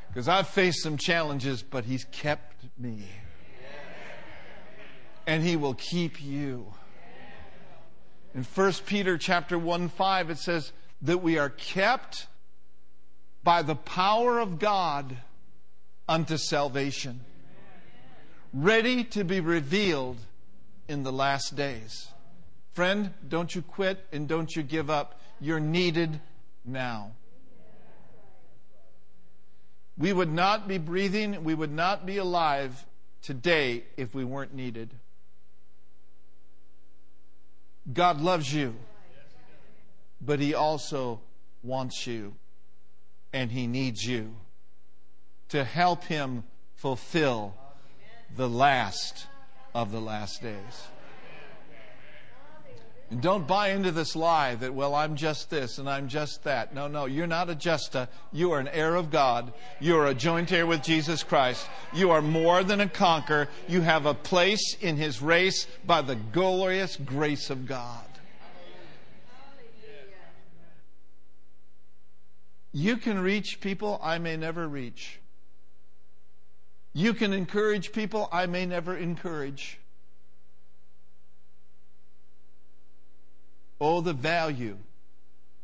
Because 0.08 0.28
I've 0.28 0.48
faced 0.48 0.82
some 0.82 0.98
challenges, 0.98 1.62
but 1.62 1.86
He's 1.86 2.04
kept 2.04 2.66
me. 2.78 3.08
And 5.26 5.42
He 5.42 5.56
will 5.56 5.72
keep 5.72 6.22
you. 6.22 6.66
In 8.34 8.44
1 8.44 8.72
Peter 8.84 9.16
chapter 9.16 9.58
1 9.58 9.88
5, 9.88 10.28
it 10.28 10.36
says 10.36 10.72
that 11.00 11.22
we 11.22 11.38
are 11.38 11.48
kept 11.48 12.26
by 13.42 13.62
the 13.62 13.74
power 13.74 14.38
of 14.38 14.58
God 14.58 15.16
unto 16.06 16.36
salvation, 16.36 17.20
ready 18.52 19.04
to 19.04 19.24
be 19.24 19.40
revealed 19.40 20.18
in 20.92 21.02
the 21.02 21.12
last 21.12 21.56
days. 21.56 22.08
Friend, 22.74 23.12
don't 23.26 23.52
you 23.54 23.62
quit 23.62 24.04
and 24.12 24.28
don't 24.28 24.54
you 24.54 24.62
give 24.62 24.90
up. 24.90 25.18
You're 25.40 25.58
needed 25.58 26.20
now. 26.64 27.12
We 29.98 30.12
would 30.12 30.32
not 30.32 30.68
be 30.68 30.78
breathing, 30.78 31.44
we 31.44 31.54
would 31.54 31.72
not 31.72 32.06
be 32.06 32.18
alive 32.18 32.84
today 33.22 33.84
if 33.96 34.14
we 34.14 34.24
weren't 34.24 34.54
needed. 34.54 34.90
God 37.92 38.20
loves 38.20 38.52
you, 38.52 38.74
but 40.20 40.40
He 40.40 40.54
also 40.54 41.20
wants 41.62 42.06
you, 42.06 42.34
and 43.32 43.50
He 43.50 43.66
needs 43.66 44.04
you 44.04 44.34
to 45.48 45.64
help 45.64 46.04
Him 46.04 46.44
fulfill 46.74 47.54
the 48.34 48.48
last 48.48 49.26
of 49.74 49.92
the 49.92 50.00
last 50.00 50.42
days. 50.42 50.88
And 53.12 53.20
don't 53.20 53.46
buy 53.46 53.72
into 53.72 53.90
this 53.90 54.16
lie 54.16 54.54
that, 54.54 54.72
well, 54.72 54.94
I'm 54.94 55.16
just 55.16 55.50
this 55.50 55.76
and 55.76 55.86
I'm 55.86 56.08
just 56.08 56.44
that. 56.44 56.74
No, 56.74 56.88
no, 56.88 57.04
you're 57.04 57.26
not 57.26 57.50
a 57.50 57.54
justa. 57.54 58.08
You 58.32 58.52
are 58.52 58.58
an 58.58 58.68
heir 58.68 58.94
of 58.94 59.10
God. 59.10 59.52
You 59.80 59.98
are 59.98 60.06
a 60.06 60.14
joint 60.14 60.50
heir 60.50 60.66
with 60.66 60.82
Jesus 60.82 61.22
Christ. 61.22 61.68
You 61.92 62.10
are 62.10 62.22
more 62.22 62.64
than 62.64 62.80
a 62.80 62.88
conqueror. 62.88 63.48
You 63.68 63.82
have 63.82 64.06
a 64.06 64.14
place 64.14 64.78
in 64.80 64.96
his 64.96 65.20
race 65.20 65.66
by 65.86 66.00
the 66.00 66.16
glorious 66.16 66.96
grace 66.96 67.50
of 67.50 67.66
God. 67.66 68.06
You 72.72 72.96
can 72.96 73.18
reach 73.18 73.60
people 73.60 74.00
I 74.02 74.16
may 74.16 74.38
never 74.38 74.66
reach. 74.66 75.18
You 76.94 77.14
can 77.14 77.32
encourage 77.32 77.92
people 77.92 78.28
I 78.30 78.46
may 78.46 78.66
never 78.66 78.96
encourage. 78.96 79.78
Oh, 83.80 84.00
the 84.00 84.12
value 84.12 84.76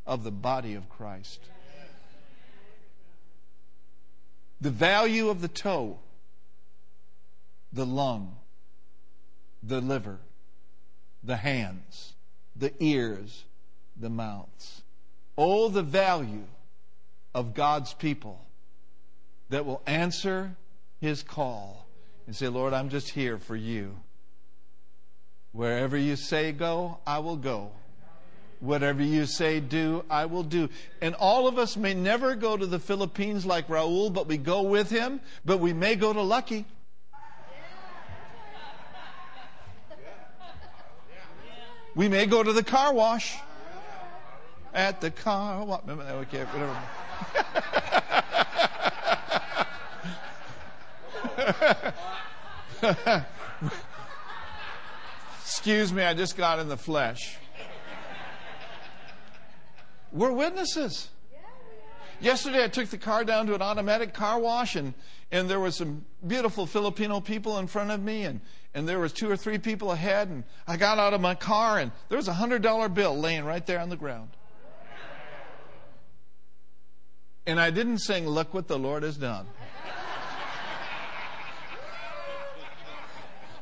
of 0.06 0.24
the 0.24 0.30
body 0.30 0.74
of 0.74 0.88
Christ. 0.88 1.40
The 4.60 4.70
value 4.70 5.28
of 5.28 5.40
the 5.40 5.48
toe, 5.48 5.98
the 7.72 7.86
lung, 7.86 8.34
the 9.62 9.80
liver, 9.80 10.18
the 11.22 11.36
hands, 11.36 12.14
the 12.56 12.72
ears, 12.80 13.44
the 13.96 14.10
mouths. 14.10 14.82
Oh, 15.36 15.68
the 15.68 15.82
value 15.82 16.44
of 17.34 17.54
God's 17.54 17.94
people 17.94 18.44
that 19.50 19.64
will 19.64 19.82
answer 19.86 20.56
his 21.00 21.22
call 21.22 21.86
and 22.26 22.34
say, 22.34 22.48
Lord, 22.48 22.72
I'm 22.72 22.88
just 22.88 23.10
here 23.10 23.38
for 23.38 23.56
you. 23.56 23.96
Wherever 25.52 25.96
you 25.96 26.16
say 26.16 26.52
go, 26.52 26.98
I 27.06 27.18
will 27.20 27.36
go. 27.36 27.72
Whatever 28.60 29.02
you 29.02 29.26
say 29.26 29.60
do, 29.60 30.04
I 30.10 30.26
will 30.26 30.42
do. 30.42 30.68
And 31.00 31.14
all 31.14 31.46
of 31.46 31.58
us 31.58 31.76
may 31.76 31.94
never 31.94 32.34
go 32.34 32.56
to 32.56 32.66
the 32.66 32.80
Philippines 32.80 33.46
like 33.46 33.68
Raul, 33.68 34.12
but 34.12 34.26
we 34.26 34.36
go 34.36 34.62
with 34.62 34.90
him, 34.90 35.20
but 35.44 35.58
we 35.58 35.72
may 35.72 35.94
go 35.94 36.12
to 36.12 36.20
Lucky. 36.20 36.66
We 41.94 42.08
may 42.08 42.26
go 42.26 42.42
to 42.42 42.52
the 42.52 42.62
car 42.62 42.92
wash. 42.92 43.36
At 44.74 45.00
the 45.00 45.10
car 45.10 45.64
wash. 45.64 45.80
Okay, 45.88 46.44
whatever. 46.44 46.76
Excuse 55.40 55.92
me, 55.92 56.02
I 56.02 56.14
just 56.14 56.36
got 56.36 56.58
in 56.58 56.68
the 56.68 56.76
flesh. 56.76 57.36
We're 60.12 60.32
witnesses. 60.32 61.08
Yesterday, 62.20 62.64
I 62.64 62.68
took 62.68 62.88
the 62.88 62.98
car 62.98 63.22
down 63.24 63.46
to 63.46 63.54
an 63.54 63.62
automatic 63.62 64.12
car 64.12 64.40
wash, 64.40 64.74
and, 64.74 64.94
and 65.30 65.48
there 65.48 65.60
was 65.60 65.76
some 65.76 66.04
beautiful 66.26 66.66
Filipino 66.66 67.20
people 67.20 67.58
in 67.58 67.68
front 67.68 67.92
of 67.92 68.02
me, 68.02 68.24
and, 68.24 68.40
and 68.74 68.88
there 68.88 68.98
was 68.98 69.12
two 69.12 69.30
or 69.30 69.36
three 69.36 69.58
people 69.58 69.92
ahead, 69.92 70.28
and 70.28 70.42
I 70.66 70.76
got 70.76 70.98
out 70.98 71.14
of 71.14 71.20
my 71.20 71.36
car, 71.36 71.78
and 71.78 71.92
there 72.08 72.16
was 72.16 72.26
a 72.26 72.32
hundred 72.32 72.62
dollar 72.62 72.88
bill 72.88 73.16
laying 73.16 73.44
right 73.44 73.64
there 73.64 73.78
on 73.78 73.88
the 73.88 73.96
ground. 73.96 74.30
And 77.46 77.60
I 77.60 77.70
didn't 77.70 77.98
sing, 77.98 78.26
"Look 78.28 78.52
what 78.52 78.66
the 78.68 78.78
Lord 78.78 79.04
has 79.04 79.16
done." 79.16 79.46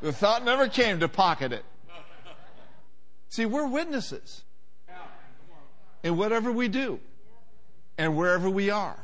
The 0.01 0.13
thought 0.13 0.45
never 0.45 0.69
came 0.69 1.01
to 1.01 1.09
pocket 1.09 1.53
it. 1.53 1.65
See, 3.29 3.47
we're 3.47 3.67
witnesses 3.67 4.45
in 6.03 6.17
whatever 6.17 6.53
we 6.53 6.69
do 6.69 7.01
and 7.99 8.17
wherever 8.17 8.49
we 8.49 8.71
are, 8.71 8.99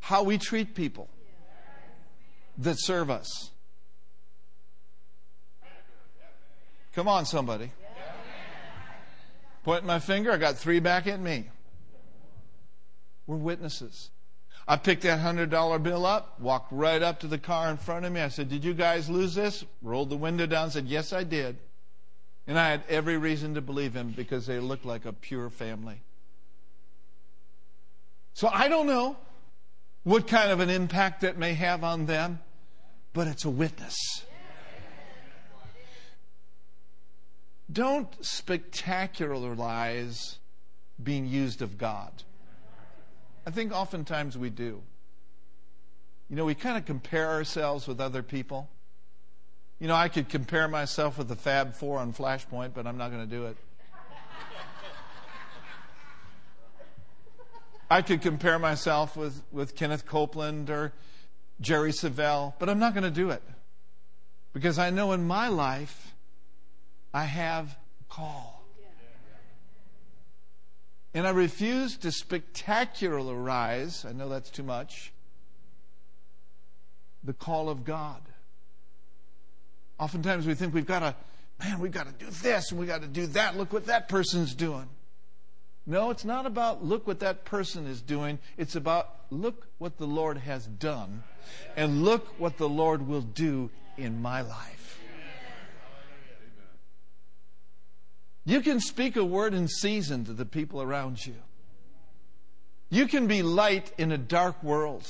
how 0.00 0.22
we 0.22 0.38
treat 0.38 0.74
people 0.74 1.08
that 2.58 2.76
serve 2.78 3.10
us. 3.10 3.50
Come 6.94 7.08
on, 7.08 7.26
somebody. 7.26 7.70
Pointing 9.64 9.86
my 9.86 9.98
finger, 9.98 10.32
I 10.32 10.36
got 10.36 10.56
three 10.56 10.80
back 10.80 11.06
at 11.06 11.20
me. 11.20 11.48
We're 13.26 13.36
witnesses. 13.36 14.10
I 14.70 14.76
picked 14.76 15.04
that 15.04 15.18
$100 15.18 15.82
bill 15.82 16.04
up, 16.04 16.38
walked 16.38 16.70
right 16.70 17.02
up 17.02 17.20
to 17.20 17.26
the 17.26 17.38
car 17.38 17.70
in 17.70 17.78
front 17.78 18.04
of 18.04 18.12
me. 18.12 18.20
I 18.20 18.28
said, 18.28 18.50
Did 18.50 18.64
you 18.64 18.74
guys 18.74 19.08
lose 19.08 19.34
this? 19.34 19.64
Rolled 19.80 20.10
the 20.10 20.16
window 20.16 20.44
down, 20.44 20.70
said, 20.70 20.86
Yes, 20.86 21.14
I 21.14 21.24
did. 21.24 21.56
And 22.46 22.58
I 22.58 22.68
had 22.68 22.82
every 22.86 23.16
reason 23.16 23.54
to 23.54 23.62
believe 23.62 23.94
him 23.94 24.12
because 24.14 24.46
they 24.46 24.58
looked 24.58 24.84
like 24.84 25.06
a 25.06 25.12
pure 25.14 25.48
family. 25.48 26.02
So 28.34 28.48
I 28.48 28.68
don't 28.68 28.86
know 28.86 29.16
what 30.04 30.26
kind 30.26 30.52
of 30.52 30.60
an 30.60 30.68
impact 30.68 31.22
that 31.22 31.38
may 31.38 31.54
have 31.54 31.82
on 31.82 32.04
them, 32.04 32.40
but 33.14 33.26
it's 33.26 33.46
a 33.46 33.50
witness. 33.50 33.96
Don't 37.72 38.10
spectacularize 38.20 40.36
being 41.02 41.26
used 41.26 41.62
of 41.62 41.78
God. 41.78 42.22
I 43.48 43.50
think 43.50 43.72
oftentimes 43.72 44.36
we 44.36 44.50
do. 44.50 44.82
You 46.28 46.36
know, 46.36 46.44
we 46.44 46.54
kind 46.54 46.76
of 46.76 46.84
compare 46.84 47.30
ourselves 47.30 47.88
with 47.88 47.98
other 47.98 48.22
people. 48.22 48.68
You 49.78 49.88
know, 49.88 49.94
I 49.94 50.08
could 50.08 50.28
compare 50.28 50.68
myself 50.68 51.16
with 51.16 51.28
the 51.28 51.34
Fab 51.34 51.72
Four 51.72 51.98
on 51.98 52.12
Flashpoint, 52.12 52.74
but 52.74 52.86
I'm 52.86 52.98
not 52.98 53.10
going 53.10 53.26
to 53.26 53.36
do 53.36 53.46
it. 53.46 53.56
I 57.90 58.02
could 58.02 58.20
compare 58.20 58.58
myself 58.58 59.16
with, 59.16 59.40
with 59.50 59.74
Kenneth 59.74 60.04
Copeland 60.04 60.68
or 60.68 60.92
Jerry 61.58 61.92
Savelle, 61.92 62.52
but 62.58 62.68
I'm 62.68 62.78
not 62.78 62.92
going 62.92 63.04
to 63.04 63.10
do 63.10 63.30
it. 63.30 63.42
Because 64.52 64.78
I 64.78 64.90
know 64.90 65.12
in 65.12 65.26
my 65.26 65.48
life, 65.48 66.14
I 67.14 67.24
have 67.24 67.78
call. 68.10 68.67
And 71.18 71.26
I 71.26 71.30
refuse 71.30 71.96
to 71.96 72.08
spectacularize, 72.08 74.08
I 74.08 74.12
know 74.12 74.28
that's 74.28 74.50
too 74.50 74.62
much, 74.62 75.12
the 77.24 77.32
call 77.32 77.68
of 77.68 77.84
God. 77.84 78.22
Oftentimes 79.98 80.46
we 80.46 80.54
think 80.54 80.74
we've 80.74 80.86
got 80.86 81.00
to, 81.00 81.16
man, 81.58 81.80
we've 81.80 81.90
got 81.90 82.06
to 82.06 82.24
do 82.24 82.30
this 82.30 82.70
and 82.70 82.78
we've 82.78 82.88
got 82.88 83.02
to 83.02 83.08
do 83.08 83.26
that. 83.26 83.56
Look 83.56 83.72
what 83.72 83.86
that 83.86 84.08
person's 84.08 84.54
doing. 84.54 84.88
No, 85.86 86.10
it's 86.10 86.24
not 86.24 86.46
about 86.46 86.84
look 86.84 87.08
what 87.08 87.18
that 87.18 87.44
person 87.44 87.88
is 87.88 88.00
doing. 88.00 88.38
It's 88.56 88.76
about 88.76 89.12
look 89.30 89.66
what 89.78 89.98
the 89.98 90.06
Lord 90.06 90.38
has 90.38 90.66
done 90.66 91.24
and 91.74 92.04
look 92.04 92.38
what 92.38 92.58
the 92.58 92.68
Lord 92.68 93.08
will 93.08 93.22
do 93.22 93.70
in 93.96 94.22
my 94.22 94.42
life. 94.42 95.00
You 98.44 98.60
can 98.60 98.80
speak 98.80 99.16
a 99.16 99.24
word 99.24 99.54
in 99.54 99.68
season 99.68 100.24
to 100.24 100.32
the 100.32 100.46
people 100.46 100.80
around 100.80 101.24
you. 101.26 101.34
You 102.90 103.06
can 103.06 103.26
be 103.26 103.42
light 103.42 103.92
in 103.98 104.12
a 104.12 104.18
dark 104.18 104.62
world. 104.62 105.06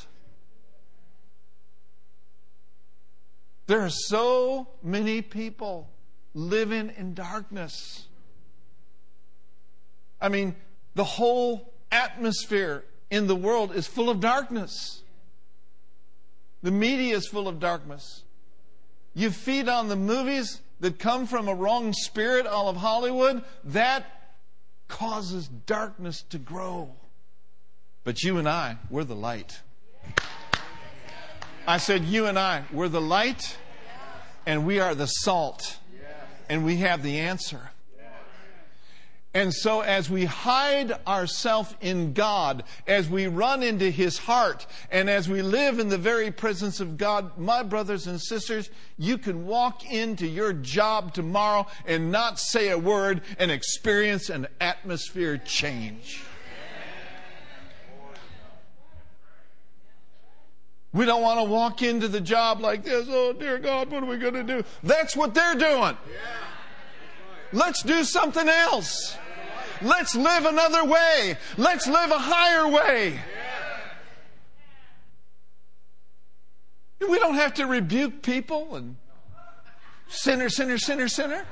There 3.66 3.80
are 3.80 3.90
so 3.90 4.68
many 4.82 5.22
people 5.22 5.88
living 6.34 6.92
in 6.96 7.14
darkness. 7.14 8.06
I 10.20 10.28
mean, 10.28 10.56
the 10.94 11.04
whole 11.04 11.72
atmosphere 11.92 12.84
in 13.10 13.26
the 13.26 13.36
world 13.36 13.74
is 13.74 13.86
full 13.86 14.10
of 14.10 14.20
darkness. 14.20 15.02
The 16.62 16.70
media 16.70 17.16
is 17.16 17.28
full 17.28 17.46
of 17.46 17.60
darkness. 17.60 18.24
You 19.14 19.30
feed 19.30 19.68
on 19.68 19.88
the 19.88 19.96
movies 19.96 20.60
that 20.80 20.98
come 20.98 21.26
from 21.26 21.48
a 21.48 21.54
wrong 21.54 21.92
spirit, 21.92 22.46
all 22.46 22.68
of 22.68 22.76
Hollywood, 22.76 23.42
that 23.64 24.04
causes 24.86 25.48
darkness 25.48 26.22
to 26.30 26.38
grow. 26.38 26.90
But 28.04 28.22
you 28.22 28.38
and 28.38 28.48
I, 28.48 28.78
we're 28.90 29.04
the 29.04 29.16
light. 29.16 29.60
I 31.66 31.78
said, 31.78 32.04
You 32.04 32.26
and 32.26 32.38
I, 32.38 32.64
we're 32.72 32.88
the 32.88 33.00
light, 33.00 33.56
and 34.46 34.64
we 34.64 34.80
are 34.80 34.94
the 34.94 35.06
salt, 35.06 35.78
and 36.48 36.64
we 36.64 36.76
have 36.76 37.02
the 37.02 37.18
answer. 37.18 37.70
And 39.34 39.52
so, 39.52 39.82
as 39.82 40.08
we 40.08 40.24
hide 40.24 40.92
ourselves 41.06 41.74
in 41.82 42.14
God, 42.14 42.64
as 42.86 43.10
we 43.10 43.26
run 43.26 43.62
into 43.62 43.90
His 43.90 44.16
heart, 44.16 44.66
and 44.90 45.10
as 45.10 45.28
we 45.28 45.42
live 45.42 45.78
in 45.78 45.90
the 45.90 45.98
very 45.98 46.30
presence 46.30 46.80
of 46.80 46.96
God, 46.96 47.36
my 47.36 47.62
brothers 47.62 48.06
and 48.06 48.18
sisters, 48.20 48.70
you 48.96 49.18
can 49.18 49.46
walk 49.46 49.84
into 49.84 50.26
your 50.26 50.54
job 50.54 51.12
tomorrow 51.12 51.66
and 51.86 52.10
not 52.10 52.38
say 52.38 52.70
a 52.70 52.78
word 52.78 53.20
and 53.38 53.50
experience 53.50 54.30
an 54.30 54.46
atmosphere 54.60 55.36
change. 55.36 56.22
We 60.94 61.04
don't 61.04 61.20
want 61.20 61.38
to 61.38 61.44
walk 61.44 61.82
into 61.82 62.08
the 62.08 62.20
job 62.20 62.60
like 62.60 62.82
this. 62.82 63.06
Oh, 63.10 63.34
dear 63.34 63.58
God, 63.58 63.90
what 63.90 64.02
are 64.02 64.06
we 64.06 64.16
going 64.16 64.34
to 64.34 64.42
do? 64.42 64.64
That's 64.82 65.14
what 65.14 65.34
they're 65.34 65.54
doing. 65.54 65.98
Let's 67.52 67.82
do 67.82 68.04
something 68.04 68.48
else. 68.48 69.16
Let's 69.80 70.14
live 70.14 70.44
another 70.44 70.84
way. 70.84 71.37
Let's 71.56 71.87
live 71.87 72.11
a 72.11 72.18
higher 72.18 72.68
way. 72.68 73.20
We 77.00 77.18
don't 77.18 77.37
have 77.37 77.54
to 77.54 77.66
rebuke 77.66 78.22
people 78.22 78.74
and 78.74 78.96
sinner, 80.08 80.48
sinner, 80.48 80.78
sinner, 80.78 81.08
sinner. 81.08 81.46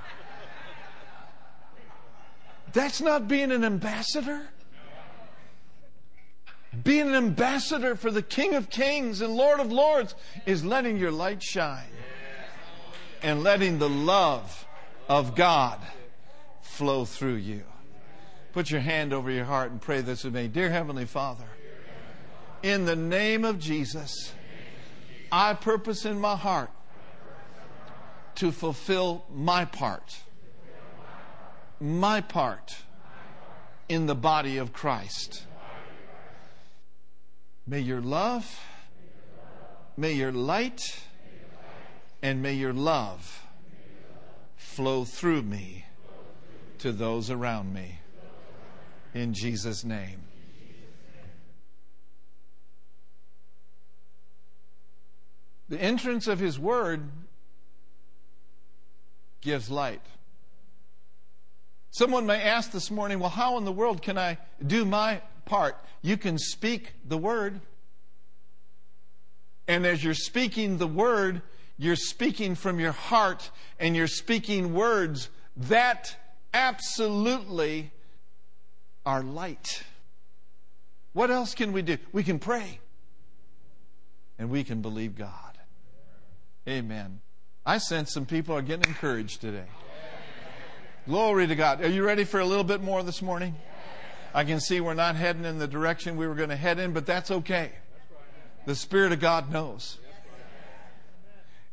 That's 2.72 3.00
not 3.00 3.28
being 3.28 3.52
an 3.52 3.64
ambassador. 3.64 4.48
Being 6.82 7.09
an 7.09 7.14
ambassador 7.14 7.96
for 7.96 8.11
the 8.11 8.22
King 8.22 8.54
of 8.54 8.68
Kings 8.68 9.22
and 9.22 9.35
Lord 9.35 9.61
of 9.61 9.72
Lords 9.72 10.14
is 10.44 10.62
letting 10.62 10.98
your 10.98 11.11
light 11.11 11.42
shine 11.42 11.88
and 13.22 13.42
letting 13.42 13.78
the 13.78 13.88
love 13.88 14.65
of 15.08 15.34
God 15.34 15.78
flow 16.60 17.04
through 17.04 17.36
you. 17.36 17.62
Put 18.52 18.70
your 18.70 18.80
hand 18.80 19.12
over 19.12 19.30
your 19.30 19.44
heart 19.44 19.70
and 19.70 19.80
pray 19.80 20.00
this 20.00 20.24
with 20.24 20.34
me. 20.34 20.48
Dear 20.48 20.70
Heavenly 20.70 21.04
Father, 21.04 21.44
in 22.62 22.84
the 22.84 22.96
name 22.96 23.44
of 23.44 23.58
Jesus, 23.58 24.32
I 25.30 25.54
purpose 25.54 26.04
in 26.04 26.18
my 26.18 26.36
heart 26.36 26.70
to 28.36 28.52
fulfill 28.52 29.24
my 29.32 29.64
part, 29.64 30.18
my 31.80 32.20
part 32.20 32.76
in 33.88 34.06
the 34.06 34.14
body 34.14 34.58
of 34.58 34.72
Christ. 34.72 35.44
May 37.66 37.80
your 37.80 38.00
love, 38.00 38.60
may 39.96 40.12
your 40.12 40.32
light, 40.32 41.00
and 42.22 42.42
may 42.42 42.54
your 42.54 42.72
love 42.72 43.45
flow 44.76 45.06
through 45.06 45.40
me 45.40 45.86
to 46.76 46.92
those 46.92 47.30
around 47.30 47.72
me. 47.72 47.98
In 49.14 49.32
Jesus' 49.32 49.84
name. 49.84 50.20
The 55.70 55.80
entrance 55.80 56.26
of 56.26 56.38
His 56.38 56.58
Word 56.58 57.08
gives 59.40 59.70
light. 59.70 60.02
Someone 61.90 62.26
may 62.26 62.42
ask 62.42 62.70
this 62.70 62.90
morning, 62.90 63.18
well, 63.18 63.30
how 63.30 63.56
in 63.56 63.64
the 63.64 63.72
world 63.72 64.02
can 64.02 64.18
I 64.18 64.36
do 64.64 64.84
my 64.84 65.22
part. 65.46 65.82
You 66.02 66.18
can 66.18 66.36
speak 66.36 66.92
the 67.02 67.16
word. 67.16 67.62
And 69.66 69.86
as 69.86 70.04
you're 70.04 70.12
speaking 70.12 70.76
the 70.76 70.86
word, 70.86 71.40
you're 71.78 71.96
speaking 71.96 72.54
from 72.54 72.80
your 72.80 72.92
heart 72.92 73.50
and 73.78 73.94
you're 73.94 74.06
speaking 74.06 74.72
words 74.74 75.28
that 75.56 76.16
absolutely 76.54 77.90
are 79.04 79.22
light. 79.22 79.84
What 81.12 81.30
else 81.30 81.54
can 81.54 81.72
we 81.72 81.82
do? 81.82 81.98
We 82.12 82.22
can 82.22 82.38
pray 82.38 82.80
and 84.38 84.50
we 84.50 84.64
can 84.64 84.82
believe 84.82 85.16
God. 85.16 85.30
Amen. 86.68 87.20
I 87.64 87.78
sense 87.78 88.12
some 88.12 88.26
people 88.26 88.54
are 88.54 88.62
getting 88.62 88.88
encouraged 88.88 89.40
today. 89.40 89.66
Glory 91.06 91.46
to 91.46 91.54
God. 91.54 91.82
Are 91.82 91.88
you 91.88 92.04
ready 92.04 92.24
for 92.24 92.40
a 92.40 92.44
little 92.44 92.64
bit 92.64 92.82
more 92.82 93.02
this 93.02 93.22
morning? 93.22 93.54
I 94.34 94.44
can 94.44 94.60
see 94.60 94.80
we're 94.80 94.94
not 94.94 95.14
heading 95.14 95.44
in 95.44 95.58
the 95.58 95.68
direction 95.68 96.16
we 96.16 96.26
were 96.26 96.34
going 96.34 96.48
to 96.48 96.56
head 96.56 96.78
in, 96.78 96.92
but 96.92 97.06
that's 97.06 97.30
okay. 97.30 97.70
The 98.66 98.74
Spirit 98.74 99.12
of 99.12 99.20
God 99.20 99.52
knows. 99.52 99.98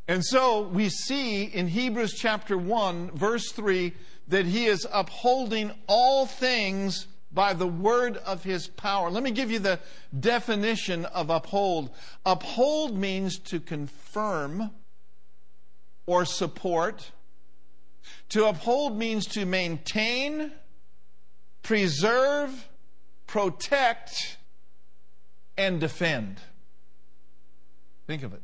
And 0.08 0.24
so 0.26 0.62
we 0.62 0.90
see 0.90 1.44
in 1.44 1.68
Hebrews 1.68 2.14
chapter 2.14 2.58
1, 2.58 3.12
verse 3.12 3.52
3, 3.52 3.94
that 4.28 4.46
he 4.46 4.66
is 4.66 4.86
upholding 4.92 5.72
all 5.88 6.26
things 6.26 7.08
by 7.32 7.54
the 7.54 7.68
word 7.68 8.18
of 8.18 8.44
his 8.44 8.68
power. 8.68 9.10
Let 9.10 9.24
me 9.24 9.32
give 9.32 9.50
you 9.50 9.60
the 9.60 9.80
definition 10.18 11.06
of 11.06 11.30
uphold. 11.30 11.90
Uphold 12.26 12.96
means 12.98 13.40
to 13.40 13.60
confirm 13.60 14.72
or 16.06 16.26
support. 16.26 17.12
To 18.30 18.46
uphold 18.46 18.98
means 18.98 19.26
to 19.28 19.46
maintain 19.46 20.52
preserve, 21.64 22.70
protect, 23.26 24.38
and 25.58 25.80
defend. 25.80 26.40
Think 28.06 28.24
of 28.24 28.34
it. 28.34 28.42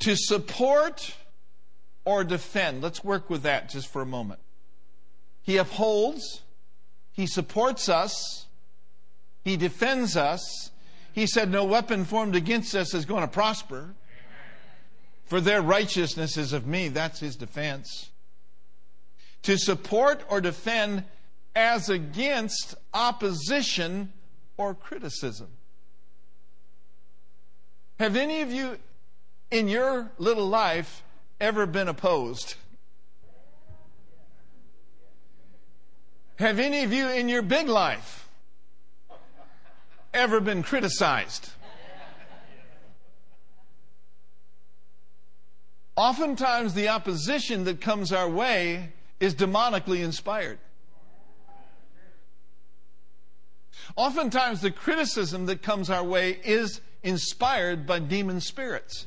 To 0.00 0.16
support 0.16 1.16
or 2.04 2.24
defend. 2.24 2.82
Let's 2.82 3.02
work 3.02 3.28
with 3.30 3.42
that 3.42 3.70
just 3.70 3.92
for 3.92 4.02
a 4.02 4.06
moment. 4.06 4.40
He 5.42 5.56
upholds, 5.56 6.42
He 7.12 7.26
supports 7.26 7.88
us, 7.88 8.46
He 9.44 9.56
defends 9.56 10.16
us. 10.16 10.70
He 11.12 11.26
said, 11.26 11.50
No 11.50 11.64
weapon 11.64 12.04
formed 12.04 12.36
against 12.36 12.74
us 12.74 12.92
is 12.92 13.04
going 13.04 13.22
to 13.22 13.28
prosper. 13.28 13.94
For 15.24 15.40
their 15.40 15.62
righteousness 15.62 16.36
is 16.36 16.52
of 16.52 16.66
me. 16.66 16.88
That's 16.88 17.20
His 17.20 17.36
defense 17.36 18.10
to 19.46 19.56
support 19.56 20.24
or 20.28 20.40
defend 20.40 21.04
as 21.54 21.88
against 21.88 22.74
opposition 22.92 24.12
or 24.56 24.74
criticism. 24.74 25.46
Have 28.00 28.16
any 28.16 28.40
of 28.40 28.50
you 28.50 28.76
in 29.50 29.68
your 29.68 30.10
little 30.18 30.46
life 30.46 31.02
ever 31.40 31.66
been 31.66 31.88
opposed? 31.88 32.54
Have 36.38 36.58
any 36.58 36.82
of 36.84 36.92
you 36.92 37.08
in 37.08 37.28
your 37.28 37.42
big 37.42 37.68
life 37.68 38.28
ever 40.12 40.40
been 40.40 40.62
criticized? 40.62 41.50
Oftentimes, 45.96 46.74
the 46.74 46.88
opposition 46.88 47.64
that 47.64 47.80
comes 47.80 48.12
our 48.12 48.28
way 48.28 48.92
is 49.18 49.34
demonically 49.34 50.04
inspired. 50.04 50.58
Oftentimes, 53.96 54.60
the 54.60 54.70
criticism 54.70 55.46
that 55.46 55.62
comes 55.62 55.88
our 55.88 56.04
way 56.04 56.38
is 56.44 56.82
inspired 57.02 57.86
by 57.86 57.98
demon 57.98 58.42
spirits. 58.42 59.06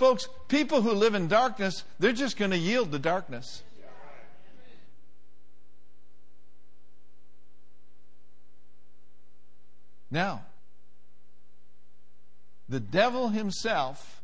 Folks, 0.00 0.30
people 0.48 0.80
who 0.80 0.92
live 0.92 1.14
in 1.14 1.28
darkness, 1.28 1.84
they're 1.98 2.12
just 2.12 2.38
going 2.38 2.52
to 2.52 2.56
yield 2.56 2.90
to 2.90 2.98
darkness. 2.98 3.62
Now, 10.10 10.46
the 12.66 12.80
devil 12.80 13.28
himself 13.28 14.22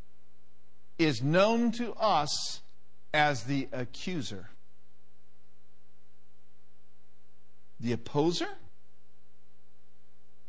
is 0.97 1.21
known 1.21 1.71
to 1.73 1.93
us 1.93 2.61
as 3.13 3.43
the 3.43 3.67
accuser. 3.71 4.49
the 7.79 7.91
opposer 7.91 8.49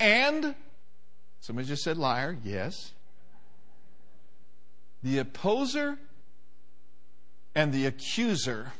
And, 0.01 0.55
somebody 1.41 1.69
just 1.69 1.83
said 1.83 1.99
liar, 1.99 2.39
yes. 2.43 2.95
The 5.03 5.19
opposer 5.19 5.99
and 7.55 7.73
the 7.73 7.87
accuser, 7.87 8.73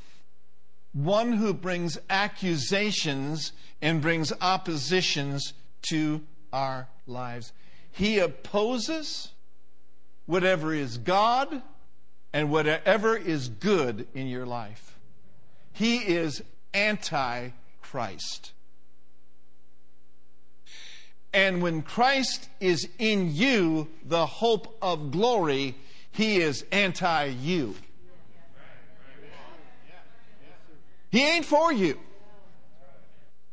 one 0.93 1.33
who 1.33 1.55
brings 1.55 1.99
accusations 2.11 3.53
and 3.81 4.03
brings 4.03 4.33
oppositions 4.41 5.53
to 5.91 6.23
our 6.53 6.89
lives. 7.07 7.53
He 7.91 8.19
opposes 8.19 9.33
whatever 10.27 10.75
is 10.75 10.99
God 10.99 11.63
and 12.33 12.51
whatever 12.51 13.17
is 13.17 13.49
good 13.49 14.07
in 14.15 14.27
your 14.27 14.47
life. 14.47 14.97
He 15.73 15.99
is 15.99 16.43
anti 16.75 17.51
Christ. 17.83 18.53
And 21.33 21.63
when 21.63 21.83
Christ 21.83 22.49
is 22.59 22.89
in 22.99 23.35
you, 23.35 23.89
the 24.05 24.27
hope 24.27 24.77
of 24.81 25.11
glory, 25.11 25.77
he 26.19 26.39
is 26.39 26.65
anti 26.73 27.27
you. 27.27 27.77
He 31.11 31.25
ain't 31.25 31.45
for 31.45 31.73
you. 31.73 31.97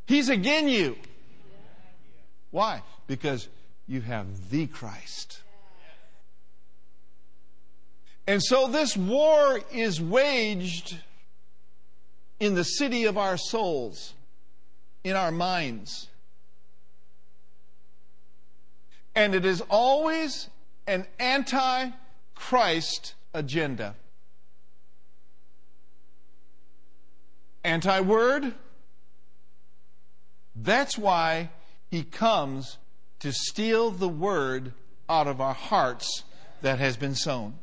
He's 0.07 0.29
again 0.29 0.67
you. 0.67 0.95
Why? 2.49 2.81
Because 3.05 3.47
you 3.87 4.01
have 4.01 4.49
the 4.49 4.65
Christ. 4.65 5.43
And 8.25 8.41
so 8.41 8.67
this 8.67 8.97
war 8.97 9.59
is 9.71 10.01
waged 10.01 10.97
in 12.39 12.55
the 12.55 12.63
city 12.63 13.05
of 13.05 13.15
our 13.15 13.37
souls, 13.37 14.15
in 15.03 15.15
our 15.15 15.31
minds. 15.31 16.07
And 19.13 19.35
it 19.35 19.45
is 19.45 19.61
always 19.69 20.49
an 20.87 21.05
anti 21.19 21.91
Christ 22.35 23.15
agenda. 23.33 23.95
Anti 27.63 27.99
word. 28.01 28.53
That's 30.55 30.97
why 30.97 31.49
he 31.89 32.03
comes 32.03 32.77
to 33.19 33.33
steal 33.33 33.91
the 33.91 34.07
word 34.07 34.73
out 35.09 35.27
of 35.27 35.41
our 35.41 35.53
hearts 35.53 36.23
that 36.61 36.79
has 36.79 36.95
been 36.95 37.15
sown 37.15 37.55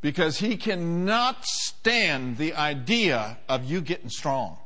because 0.00 0.38
he 0.38 0.56
cannot 0.56 1.44
stand 1.44 2.38
the 2.38 2.54
idea 2.54 3.38
of 3.48 3.64
you 3.64 3.80
getting 3.80 4.08
strong. 4.08 4.56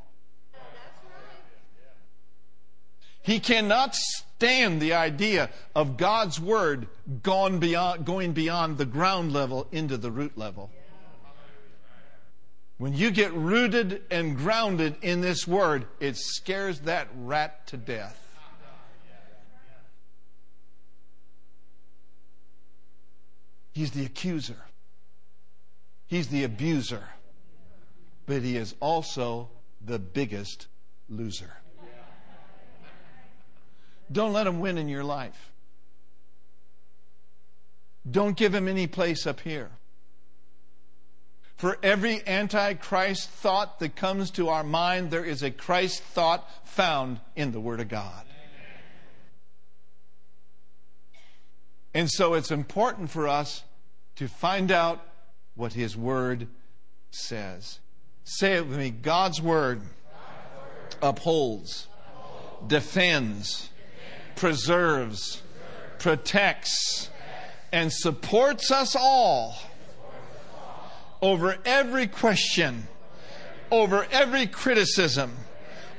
He 3.23 3.39
cannot 3.39 3.95
stand 3.95 4.30
the 4.41 4.93
idea 4.93 5.49
of 5.75 5.97
God's 5.97 6.39
word 6.39 6.87
gone 7.21 7.59
beyond, 7.59 8.05
going 8.05 8.33
beyond 8.33 8.77
the 8.77 8.85
ground 8.85 9.31
level 9.31 9.67
into 9.71 9.97
the 9.97 10.09
root 10.09 10.37
level. 10.37 10.71
When 12.77 12.93
you 12.93 13.11
get 13.11 13.31
rooted 13.33 14.01
and 14.09 14.35
grounded 14.35 14.95
in 15.03 15.21
this 15.21 15.47
word, 15.47 15.85
it 15.99 16.17
scares 16.17 16.79
that 16.81 17.07
rat 17.15 17.67
to 17.67 17.77
death. 17.77 18.17
He's 23.73 23.91
the 23.91 24.05
accuser. 24.05 24.57
He's 26.07 26.29
the 26.29 26.43
abuser, 26.43 27.03
but 28.25 28.41
he 28.41 28.57
is 28.57 28.73
also 28.79 29.49
the 29.85 29.99
biggest 29.99 30.67
loser. 31.07 31.60
Don't 34.11 34.33
let 34.33 34.47
him 34.47 34.59
win 34.59 34.77
in 34.77 34.89
your 34.89 35.03
life. 35.03 35.51
Don't 38.09 38.35
give 38.35 38.53
him 38.53 38.67
any 38.67 38.87
place 38.87 39.27
up 39.27 39.41
here. 39.41 39.69
For 41.55 41.77
every 41.83 42.27
antichrist 42.27 43.29
thought 43.29 43.79
that 43.79 43.95
comes 43.95 44.31
to 44.31 44.49
our 44.49 44.63
mind, 44.63 45.11
there 45.11 45.23
is 45.23 45.43
a 45.43 45.51
Christ 45.51 46.01
thought 46.01 46.49
found 46.67 47.19
in 47.35 47.51
the 47.51 47.59
Word 47.59 47.79
of 47.79 47.87
God. 47.87 48.25
And 51.93 52.09
so 52.09 52.33
it's 52.33 52.49
important 52.51 53.11
for 53.11 53.27
us 53.27 53.63
to 54.15 54.27
find 54.27 54.71
out 54.71 55.05
what 55.55 55.73
His 55.73 55.95
Word 55.95 56.47
says. 57.11 57.79
Say 58.23 58.53
it 58.53 58.67
with 58.67 58.79
me 58.79 58.89
God's 58.89 59.39
Word, 59.41 59.81
God's 59.81 59.83
word 59.83 60.95
upholds, 61.03 61.87
upholds, 61.91 62.69
defends 62.69 63.70
preserves, 64.41 65.43
protects, 65.99 67.11
and 67.71 67.93
supports 67.93 68.71
us 68.71 68.95
all 68.99 69.55
over 71.21 71.57
every 71.63 72.07
question, 72.07 72.87
over 73.69 74.07
every 74.11 74.47
criticism, 74.47 75.31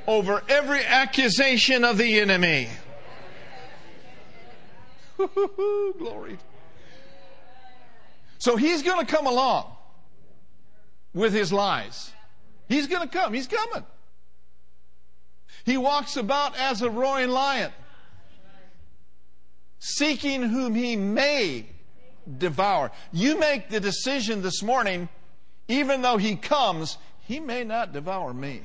over 0.09 0.43
every 0.49 0.85
accusation 0.85 1.85
of 1.85 1.99
the 1.99 2.19
enemy. 2.19 2.69
Glory. 5.99 6.37
So 8.39 8.57
he's 8.57 8.83
going 8.83 9.07
to 9.07 9.15
come 9.15 9.29
along 9.29 9.71
with 11.15 11.33
his 11.33 11.53
lies. 11.53 12.11
He's 12.69 12.89
going 12.89 13.09
to 13.09 13.19
come. 13.19 13.35
He's 13.35 13.47
coming. 13.47 13.87
He 15.65 15.77
walks 15.77 16.17
about 16.17 16.57
as 16.59 16.83
a 16.83 16.91
roaring 16.91 17.29
lion, 17.31 17.71
seeking 19.85 20.45
whom 20.45 20.77
he 20.77 20.95
may 20.95 21.67
devour. 22.39 22.93
You 23.11 23.37
make 23.37 23.69
the 23.69 23.81
decision 23.81 24.41
this 24.41 24.63
morning, 24.63 25.09
even 25.67 26.03
though 26.03 26.19
he 26.19 26.37
comes, 26.37 26.99
he 27.27 27.41
may 27.41 27.65
not 27.65 27.93
devour 27.93 28.33
me. 28.33 28.63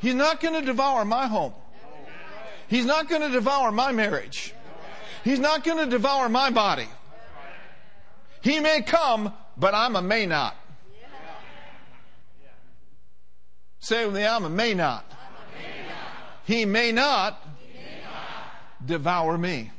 He's 0.00 0.14
not 0.14 0.40
going 0.40 0.58
to 0.58 0.64
devour 0.64 1.04
my 1.04 1.26
home. 1.26 1.52
He's 2.66 2.86
not 2.86 3.10
going 3.10 3.20
to 3.20 3.28
devour 3.28 3.70
my 3.70 3.92
marriage. 3.92 4.54
He's 5.22 5.38
not 5.38 5.62
going 5.62 5.84
to 5.84 5.86
devour 5.86 6.30
my 6.30 6.48
body. 6.48 6.88
He 8.40 8.58
may 8.58 8.80
come, 8.80 9.34
but 9.58 9.74
I'm 9.74 9.96
a 9.96 10.02
may 10.02 10.24
not. 10.24 10.56
Say 13.80 14.06
with 14.06 14.14
me, 14.14 14.24
I'm 14.24 14.44
a 14.44 14.50
may 14.50 14.72
not. 14.72 15.04
He 16.46 16.64
may 16.64 16.90
not 16.90 17.38
devour 18.86 19.38
me. 19.38 19.70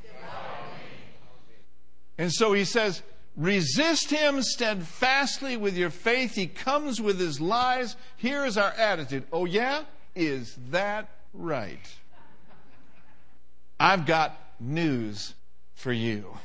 And 2.17 2.31
so 2.31 2.53
he 2.53 2.63
says, 2.63 3.01
resist 3.35 4.09
him 4.09 4.41
steadfastly 4.41 5.57
with 5.57 5.75
your 5.75 5.89
faith. 5.89 6.35
He 6.35 6.47
comes 6.47 7.01
with 7.01 7.19
his 7.19 7.41
lies. 7.41 7.95
Here 8.17 8.45
is 8.45 8.57
our 8.57 8.71
attitude. 8.71 9.25
Oh, 9.33 9.45
yeah? 9.45 9.83
Is 10.15 10.57
that 10.69 11.09
right? 11.33 11.93
I've 13.79 14.05
got 14.05 14.39
news 14.59 15.33
for 15.73 15.91
you. 15.91 16.37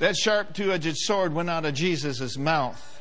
That 0.00 0.16
sharp 0.16 0.54
two 0.54 0.72
edged 0.72 0.96
sword 0.96 1.34
went 1.34 1.50
out 1.50 1.66
of 1.66 1.74
Jesus' 1.74 2.36
mouth. 2.36 3.00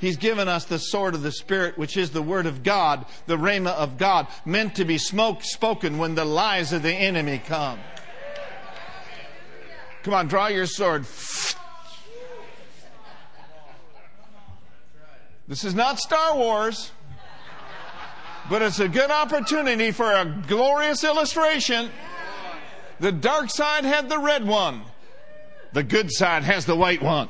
He's 0.00 0.16
given 0.16 0.48
us 0.48 0.64
the 0.64 0.78
sword 0.78 1.14
of 1.14 1.22
the 1.22 1.32
Spirit, 1.32 1.76
which 1.76 1.96
is 1.96 2.10
the 2.10 2.22
Word 2.22 2.46
of 2.46 2.62
God, 2.62 3.04
the 3.26 3.36
Rhema 3.36 3.72
of 3.72 3.98
God, 3.98 4.28
meant 4.44 4.74
to 4.76 4.84
be 4.84 4.96
smoke 4.96 5.42
spoken 5.42 5.98
when 5.98 6.14
the 6.14 6.24
lies 6.24 6.72
of 6.72 6.82
the 6.82 6.92
enemy 6.92 7.42
come. 7.44 7.78
Come 10.04 10.14
on, 10.14 10.28
draw 10.28 10.46
your 10.46 10.66
sword. 10.66 11.04
This 15.48 15.64
is 15.64 15.74
not 15.74 15.98
Star 15.98 16.36
Wars, 16.36 16.92
but 18.48 18.62
it's 18.62 18.80
a 18.80 18.88
good 18.88 19.10
opportunity 19.10 19.90
for 19.90 20.10
a 20.10 20.24
glorious 20.46 21.04
illustration. 21.04 21.90
The 23.00 23.12
dark 23.12 23.50
side 23.50 23.84
had 23.84 24.08
the 24.08 24.18
red 24.18 24.46
one, 24.46 24.82
the 25.72 25.82
good 25.82 26.10
side 26.10 26.44
has 26.44 26.66
the 26.66 26.76
white 26.76 27.02
one. 27.02 27.28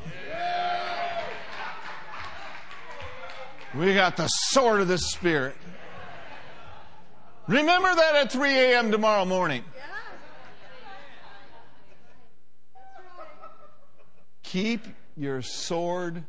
We 3.75 3.95
got 3.95 4.17
the 4.17 4.29
sword 4.29 4.81
of 4.81 4.89
the 4.89 4.99
Spirit. 4.99 5.57
Remember 7.47 7.95
that 7.95 8.15
at 8.15 8.33
3 8.33 8.51
a.m. 8.51 8.91
tomorrow 8.91 9.25
morning. 9.25 9.65
Keep 14.43 14.87
your 15.17 15.43
sword 15.43 16.25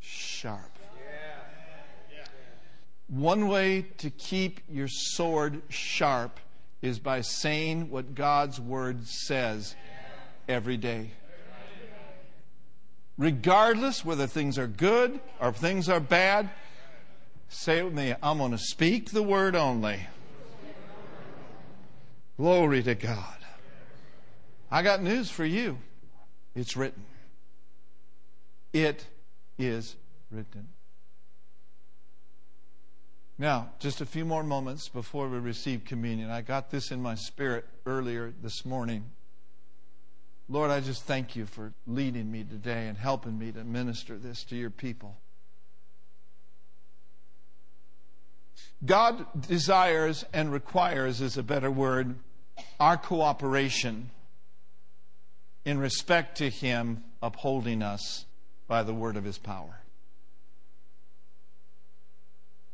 sharp. 0.00 0.70
One 3.08 3.48
way 3.48 3.82
to 3.98 4.10
keep 4.10 4.60
your 4.68 4.88
sword 4.88 5.62
sharp 5.68 6.40
is 6.82 6.98
by 6.98 7.20
saying 7.20 7.90
what 7.90 8.14
God's 8.14 8.60
word 8.60 9.06
says 9.06 9.74
every 10.48 10.76
day. 10.76 11.10
Regardless 13.16 14.04
whether 14.04 14.26
things 14.26 14.58
are 14.58 14.66
good 14.66 15.20
or 15.40 15.52
things 15.52 15.88
are 15.88 16.00
bad, 16.00 16.50
say 17.48 17.78
it 17.78 17.84
with 17.84 17.94
me 17.94 18.14
I'm 18.22 18.38
going 18.38 18.50
to 18.50 18.58
speak 18.58 19.10
the 19.10 19.22
word 19.22 19.54
only. 19.54 20.00
Glory 22.36 22.82
to 22.82 22.94
God. 22.94 23.38
I 24.70 24.82
got 24.82 25.00
news 25.00 25.30
for 25.30 25.44
you. 25.44 25.78
It's 26.56 26.76
written. 26.76 27.04
It 28.72 29.06
is 29.56 29.94
written. 30.32 30.68
Now, 33.38 33.70
just 33.78 34.00
a 34.00 34.06
few 34.06 34.24
more 34.24 34.42
moments 34.42 34.88
before 34.88 35.28
we 35.28 35.38
receive 35.38 35.84
communion. 35.84 36.30
I 36.30 36.40
got 36.40 36.70
this 36.70 36.90
in 36.90 37.00
my 37.00 37.14
spirit 37.14 37.64
earlier 37.86 38.32
this 38.42 38.64
morning. 38.64 39.10
Lord, 40.48 40.70
I 40.70 40.80
just 40.80 41.04
thank 41.04 41.36
you 41.36 41.46
for 41.46 41.72
leading 41.86 42.30
me 42.30 42.44
today 42.44 42.86
and 42.86 42.98
helping 42.98 43.38
me 43.38 43.50
to 43.52 43.64
minister 43.64 44.18
this 44.18 44.44
to 44.44 44.56
your 44.56 44.70
people. 44.70 45.16
God 48.84 49.26
desires 49.48 50.24
and 50.34 50.52
requires, 50.52 51.22
is 51.22 51.38
a 51.38 51.42
better 51.42 51.70
word, 51.70 52.16
our 52.78 52.98
cooperation 52.98 54.10
in 55.64 55.78
respect 55.78 56.38
to 56.38 56.50
Him 56.50 57.02
upholding 57.22 57.82
us 57.82 58.26
by 58.68 58.82
the 58.82 58.92
word 58.92 59.16
of 59.16 59.24
His 59.24 59.38
power. 59.38 59.80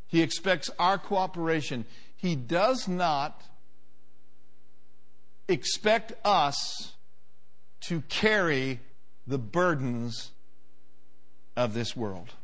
He 0.09 0.23
expects 0.23 0.71
our 0.77 0.99
cooperation. 0.99 1.85
He 2.17 2.35
does 2.35 2.89
not 2.89 3.45
expect 5.47 6.13
us 6.25 6.95
to 7.81 8.03
carry 8.03 8.81
the 9.27 9.39
burdens 9.39 10.33
of 11.57 11.75
this 11.75 11.97
world. 11.97 12.35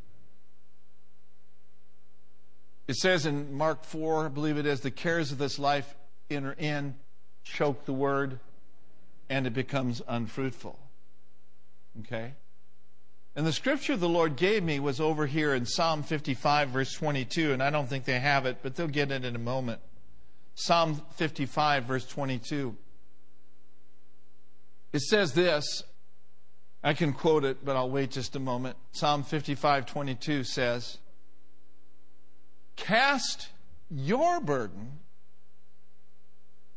It 2.89 2.97
says 2.97 3.27
in 3.27 3.53
Mark 3.55 3.85
4, 3.85 4.27
I 4.27 4.29
believe 4.29 4.59
it 4.59 4.67
is, 4.67 4.81
the 4.81 4.91
cares 4.91 5.33
of 5.33 5.39
this 5.39 5.59
life 5.59 5.95
enter 6.31 6.55
in, 6.59 6.95
choke 7.43 7.85
the 7.85 7.93
word, 7.93 8.39
and 9.29 9.47
it 9.47 9.55
becomes 9.55 10.03
unfruitful. 10.07 10.79
Okay? 12.01 12.35
And 13.35 13.47
the 13.47 13.53
scripture 13.53 13.97
the 13.97 14.09
Lord 14.09 14.37
gave 14.37 14.63
me 14.63 14.81
was 14.81 15.01
over 15.01 15.27
here 15.27 15.55
in 15.55 15.67
Psalm 15.67 16.03
55, 16.03 16.71
verse 16.71 16.93
22, 16.93 17.53
and 17.53 17.63
I 17.63 17.71
don't 17.71 17.89
think 17.89 18.05
they 18.05 18.21
have 18.21 18.47
it, 18.47 18.59
but 18.63 18.77
they'll 18.77 18.87
get 18.87 19.11
it 19.11 19.25
in 19.25 19.35
a 19.35 19.41
moment. 19.41 19.81
Psalm 20.55 21.03
55, 21.17 21.85
verse 21.85 22.07
22. 22.07 22.77
It 24.93 25.01
says 25.01 25.33
this. 25.33 25.83
I 26.83 26.95
can 26.95 27.13
quote 27.13 27.45
it, 27.45 27.65
but 27.65 27.75
I'll 27.75 27.91
wait 27.91 28.13
just 28.13 28.37
a 28.37 28.39
moment. 28.39 28.77
Psalm 28.93 29.25
55, 29.25 29.87
22 29.87 30.45
says, 30.45 30.99
Cast 32.77 33.49
your 33.91 34.41
burden 34.41 35.01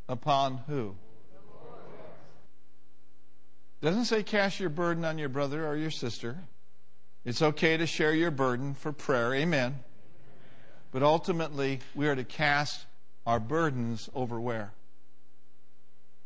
upon 0.08 0.58
who? 0.68 0.96
Doesn't 3.82 4.06
say 4.06 4.24
cast 4.24 4.60
your 4.60 4.70
burden 4.70 5.06
on 5.06 5.18
your 5.18 5.30
brother 5.30 5.66
or 5.66 5.76
your 5.76 5.92
sister. 5.92 6.38
It's 7.24 7.42
okay 7.42 7.78
to 7.78 7.86
share 7.86 8.14
your 8.14 8.32
burden 8.32 8.74
for 8.74 8.92
prayer. 8.92 9.34
Amen. 9.34 9.80
But 10.92 11.04
ultimately, 11.04 11.80
we 11.96 12.08
are 12.08 12.16
to 12.16 12.24
cast 12.24 12.86
our 13.26 13.40
burdens 13.40 14.10
over 14.14 14.42
where? 14.42 14.74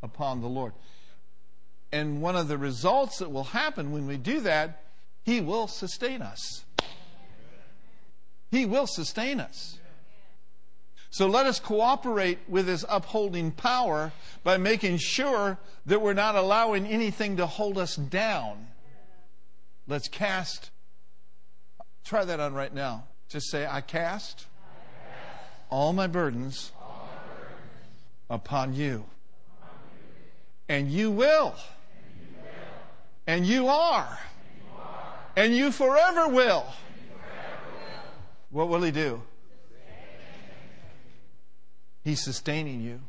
Upon 0.02 0.41
the 0.41 0.48
Lord. 0.48 0.74
And 1.93 2.23
one 2.23 2.36
of 2.36 2.47
the 2.47 2.58
results 2.58 3.19
that 3.19 3.32
will 3.32 3.43
happen 3.43 3.91
when 3.91 4.08
we 4.08 4.17
do 4.17 4.39
that, 4.39 4.82
He 5.21 5.39
will 5.39 5.67
sustain 5.67 6.23
us. 6.23 6.65
He 8.49 8.65
will 8.65 8.88
sustain 8.88 9.39
us. 9.39 9.77
So 11.12 11.27
let 11.27 11.45
us 11.45 11.60
cooperate 11.60 12.39
with 12.47 12.67
His 12.67 12.84
upholding 12.89 13.51
power 13.51 14.12
by 14.43 14.58
making 14.58 14.97
sure 14.97 15.60
that 15.86 16.01
we're 16.01 16.15
not 16.15 16.34
allowing 16.34 16.88
anything 16.88 17.38
to 17.38 17.45
hold 17.45 17.77
us 17.77 17.95
down. 17.95 18.69
Let's 19.88 20.08
cast. 20.08 20.71
Try 22.03 22.25
that 22.25 22.39
on 22.39 22.56
right 22.56 22.73
now. 22.73 23.03
Just 23.29 23.51
say, 23.51 23.67
I 23.67 23.82
cast, 23.82 24.47
I 24.65 25.12
cast 25.12 25.47
all, 25.69 25.93
my 25.93 26.08
burdens, 26.08 26.71
all 26.82 27.08
my 27.08 27.34
burdens 27.36 28.01
upon 28.32 28.73
you. 28.73 29.06
Upon 29.62 29.73
you. 30.08 30.25
And 30.69 30.89
you 30.89 31.12
will. 31.12 31.53
And 33.25 33.45
you, 33.45 33.67
are. 33.67 34.19
And 35.36 35.55
you 35.55 35.71
forever 35.71 36.27
will. 36.27 36.65
What 38.49 38.69
will 38.69 38.81
He 38.81 38.91
do? 38.91 39.21
He's 42.03 42.21
sustaining 42.21 42.81
you. 42.81 42.99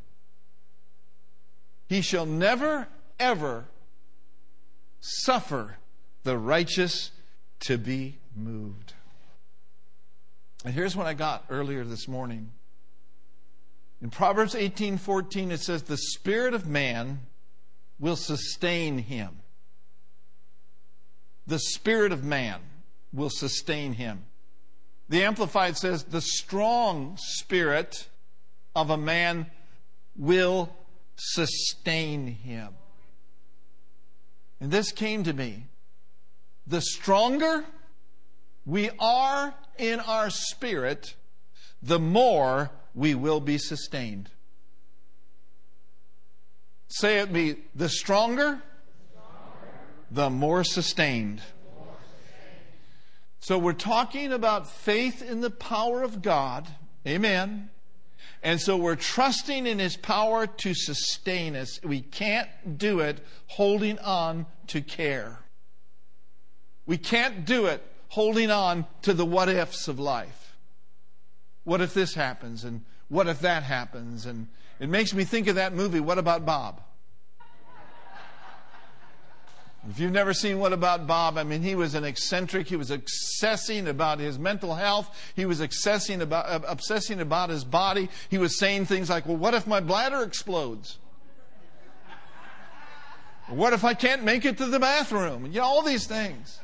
He 1.87 2.01
shall 2.01 2.25
never, 2.25 2.87
ever 3.19 3.65
suffer 5.01 5.77
the 6.23 6.37
righteous 6.37 7.11
to 7.61 7.77
be 7.77 8.17
moved. 8.35 8.93
And 10.63 10.73
here's 10.73 10.95
what 10.95 11.05
I 11.05 11.13
got 11.13 11.45
earlier 11.49 11.83
this 11.83 12.07
morning. 12.07 12.51
In 14.01 14.09
Proverbs 14.09 14.55
18:14 14.55 15.51
it 15.51 15.59
says 15.59 15.83
the 15.83 15.97
spirit 15.97 16.53
of 16.53 16.67
man 16.67 17.21
will 17.99 18.15
sustain 18.15 18.97
him. 18.97 19.41
The 21.47 21.59
spirit 21.59 22.11
of 22.11 22.23
man 22.23 22.59
will 23.13 23.29
sustain 23.29 23.93
him. 23.93 24.25
The 25.09 25.23
amplified 25.23 25.77
says 25.77 26.03
the 26.03 26.21
strong 26.21 27.17
spirit 27.19 28.09
of 28.75 28.89
a 28.89 28.97
man 28.97 29.45
will 30.17 30.75
sustain 31.15 32.27
him. 32.27 32.69
And 34.59 34.71
this 34.71 34.91
came 34.91 35.23
to 35.23 35.33
me. 35.33 35.65
The 36.65 36.81
stronger 36.81 37.63
we 38.65 38.89
are 38.99 39.53
in 39.77 39.99
our 39.99 40.29
spirit, 40.29 41.15
the 41.81 41.99
more 41.99 42.71
we 42.95 43.13
will 43.13 43.39
be 43.39 43.57
sustained. 43.57 44.31
Say 46.87 47.19
it 47.19 47.31
me, 47.31 47.57
the 47.75 47.89
stronger, 47.89 48.61
the 50.15 50.29
more 50.29 50.63
sustained. 50.63 51.41
So 53.41 53.59
we're 53.59 53.73
talking 53.73 54.31
about 54.31 54.67
faith 54.67 55.21
in 55.21 55.41
the 55.41 55.51
power 55.51 56.03
of 56.03 56.21
God. 56.21 56.67
Amen. 57.05 57.69
And 58.41 58.61
so 58.61 58.77
we're 58.77 58.95
trusting 58.95 59.67
in 59.67 59.77
His 59.77 59.97
power 59.97 60.47
to 60.47 60.73
sustain 60.73 61.55
us. 61.55 61.79
We 61.83 61.99
can't 61.99 62.77
do 62.77 63.01
it 63.01 63.19
holding 63.47 63.99
on 63.99 64.45
to 64.67 64.81
care. 64.81 65.39
We 66.85 66.97
can't 66.97 67.45
do 67.45 67.65
it 67.65 67.83
holding 68.07 68.49
on 68.49 68.85
to 69.01 69.13
the 69.13 69.25
what 69.25 69.49
ifs 69.49 69.89
of 69.89 69.99
life. 69.99 70.55
What 71.65 71.81
if 71.81 71.93
this 71.93 72.13
happens? 72.13 72.63
And 72.63 72.85
what 73.09 73.27
if 73.27 73.41
that 73.41 73.63
happens? 73.63 74.25
And 74.25 74.47
it 74.79 74.87
makes 74.87 75.13
me 75.13 75.25
think 75.25 75.47
of 75.47 75.55
that 75.55 75.73
movie, 75.73 75.99
What 75.99 76.17
About 76.19 76.45
Bob? 76.45 76.81
If 79.87 79.99
you've 79.99 80.11
never 80.11 80.33
seen 80.33 80.57
What 80.57 80.73
About 80.73 81.05
Bob, 81.05 81.37
I 81.37 81.43
mean, 81.43 81.61
he 81.61 81.75
was 81.75 81.93
an 81.93 82.03
eccentric. 82.03 82.67
He 82.67 82.75
was 82.75 82.89
obsessing 82.89 83.87
about 83.87 84.19
his 84.19 84.39
mental 84.39 84.73
health. 84.73 85.15
He 85.35 85.45
was 85.45 85.61
obsessing 85.61 86.21
about, 86.21 86.47
uh, 86.47 86.65
obsessing 86.67 87.21
about 87.21 87.49
his 87.49 87.63
body. 87.63 88.09
He 88.29 88.39
was 88.39 88.57
saying 88.57 88.85
things 88.85 89.09
like, 89.11 89.27
well, 89.27 89.37
what 89.37 89.53
if 89.53 89.67
my 89.67 89.79
bladder 89.79 90.23
explodes? 90.23 90.97
What 93.47 93.73
if 93.73 93.83
I 93.83 93.93
can't 93.93 94.23
make 94.23 94.43
it 94.43 94.57
to 94.57 94.65
the 94.65 94.79
bathroom? 94.79 95.45
You 95.45 95.59
know, 95.59 95.65
all 95.65 95.83
these 95.83 96.07
things. 96.07 96.59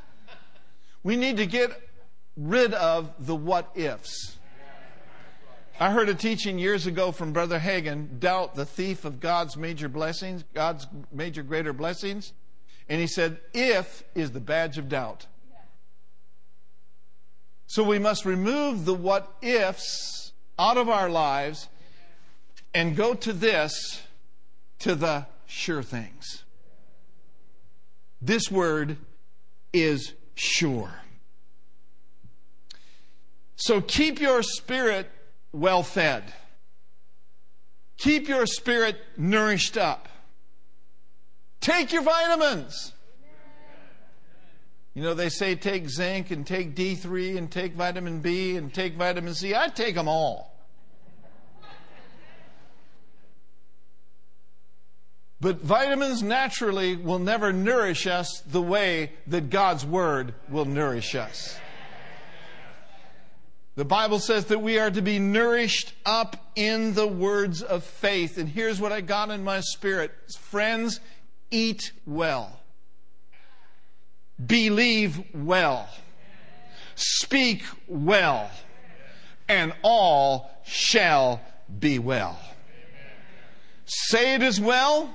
We 1.04 1.16
need 1.16 1.38
to 1.38 1.46
get 1.46 1.80
rid 2.36 2.74
of 2.74 3.14
the 3.20 3.36
what 3.36 3.70
ifs. 3.76 4.38
I 5.80 5.92
heard 5.92 6.10
a 6.10 6.16
teaching 6.16 6.58
years 6.58 6.88
ago 6.88 7.12
from 7.12 7.34
Brother 7.34 7.60
Hagin, 7.60 8.20
doubt 8.20 8.56
the 8.56 8.66
thief 8.66 9.06
of 9.06 9.20
God's 9.20 9.58
major 9.58 9.90
blessings, 9.90 10.44
God's 10.56 10.88
major 11.12 11.44
greater 11.44 11.74
blessings. 11.74 12.34
And 12.92 13.00
he 13.00 13.08
said, 13.08 13.40
if 13.54 14.04
is 14.16 14.32
the 14.34 14.42
badge 14.42 14.78
of 14.78 14.90
doubt. 14.90 15.26
So 17.66 17.86
we 17.86 18.00
must 18.00 18.26
remove 18.26 18.84
the 18.84 18.94
what 18.94 19.34
ifs 19.42 20.34
out 20.60 20.76
of 20.76 20.90
our 20.90 21.10
lives 21.10 21.70
and 22.74 22.98
go 22.98 23.14
to 23.14 23.32
this, 23.32 24.02
to 24.80 24.94
the 24.94 25.26
sure 25.46 25.82
things. 25.82 26.44
This 28.22 28.52
word 28.52 28.98
is 29.72 30.12
sure. 30.36 30.92
So 33.56 33.80
keep 33.80 34.20
your 34.20 34.44
spirit 34.44 35.10
well 35.54 35.82
fed. 35.82 36.26
Keep 38.00 38.28
your 38.28 38.46
spirit 38.46 38.98
nourished 39.16 39.78
up. 39.78 40.10
Take 41.62 41.94
your 41.94 42.02
vitamins. 42.02 42.94
You 44.94 45.04
know, 45.04 45.14
they 45.14 45.30
say 45.30 45.56
take 45.56 45.88
zinc 45.88 46.32
and 46.32 46.46
take 46.46 46.76
D3 46.76 47.38
and 47.38 47.50
take 47.50 47.76
vitamin 47.76 48.20
B 48.20 48.58
and 48.58 48.74
take 48.74 48.96
vitamin 48.96 49.34
C. 49.34 49.56
I 49.56 49.70
take 49.70 49.96
them 49.96 50.10
all. 50.10 50.52
But 55.40 55.62
vitamins 55.62 56.22
naturally 56.22 56.96
will 56.96 57.18
never 57.18 57.52
nourish 57.52 58.06
us 58.06 58.44
the 58.46 58.62
way 58.62 59.14
that 59.28 59.50
God's 59.50 59.84
Word 59.84 60.36
will 60.50 60.66
nourish 60.66 61.16
us. 61.16 61.58
The 63.76 63.86
Bible 63.86 64.20
says 64.20 64.46
that 64.46 64.60
we 64.60 64.78
are 64.78 64.92
to 64.92 65.02
be 65.02 65.18
nourished 65.18 65.94
up 66.06 66.52
in 66.56 66.94
the 66.94 67.08
words 67.08 67.64
of 67.64 67.84
faith. 67.84 68.38
And 68.38 68.48
here's 68.48 68.80
what 68.80 68.92
I 68.92 69.02
got 69.02 69.32
in 69.32 69.44
my 69.44 69.62
spirit 69.62 70.12
friends, 70.38 71.00
eat 71.52 71.92
well, 72.06 72.60
believe 74.44 75.22
well, 75.34 75.88
speak 76.96 77.64
well, 77.88 78.50
and 79.48 79.74
all 79.84 80.50
shall 80.64 81.42
be 81.80 82.00
well. 82.00 82.40
Say 83.86 84.36
it 84.36 84.42
as 84.42 84.60
well 84.60 85.10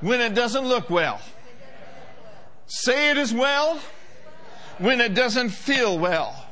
when 0.00 0.20
it 0.20 0.34
doesn't 0.34 0.66
look 0.66 0.88
well. 0.88 1.20
Say 2.66 3.10
it 3.10 3.18
as 3.18 3.34
well 3.34 3.78
when 4.78 5.00
it 5.00 5.12
doesn't 5.14 5.50
feel 5.50 5.98
well. 5.98 6.46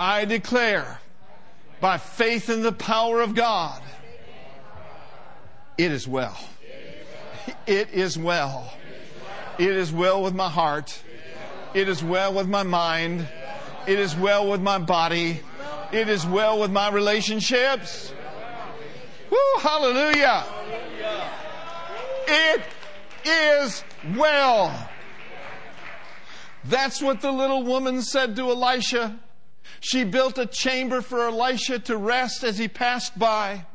I 0.00 0.24
declare 0.24 1.00
by 1.80 1.98
faith 1.98 2.50
in 2.50 2.62
the 2.62 2.72
power 2.72 3.20
of 3.20 3.34
God, 3.34 3.80
it 5.78 5.92
is 5.92 6.08
well. 6.08 6.36
It 7.66 7.90
is 7.90 8.18
well. 8.18 8.72
It 9.58 9.70
is 9.70 9.92
well 9.92 10.22
with 10.22 10.34
my 10.34 10.48
heart. 10.48 11.02
It 11.74 11.88
is 11.88 12.02
well 12.02 12.34
with 12.34 12.48
my 12.48 12.62
mind. 12.62 13.26
It 13.86 13.98
is 13.98 14.16
well 14.16 14.50
with 14.50 14.60
my 14.60 14.78
body. 14.78 15.40
It 15.92 16.08
is 16.08 16.26
well 16.26 16.60
with 16.60 16.70
my 16.70 16.90
relationships. 16.90 18.12
Woo, 19.30 19.60
hallelujah. 19.60 20.44
It 22.26 22.62
is 23.24 23.84
well. 24.16 24.88
That's 26.64 27.02
what 27.02 27.20
the 27.20 27.32
little 27.32 27.62
woman 27.62 28.02
said 28.02 28.36
to 28.36 28.50
Elisha. 28.50 29.18
She 29.80 30.04
built 30.04 30.38
a 30.38 30.46
chamber 30.46 31.02
for 31.02 31.28
Elisha 31.28 31.78
to 31.80 31.96
rest 31.96 32.42
as 32.42 32.58
he 32.58 32.68
passed 32.68 33.18
by. 33.18 33.66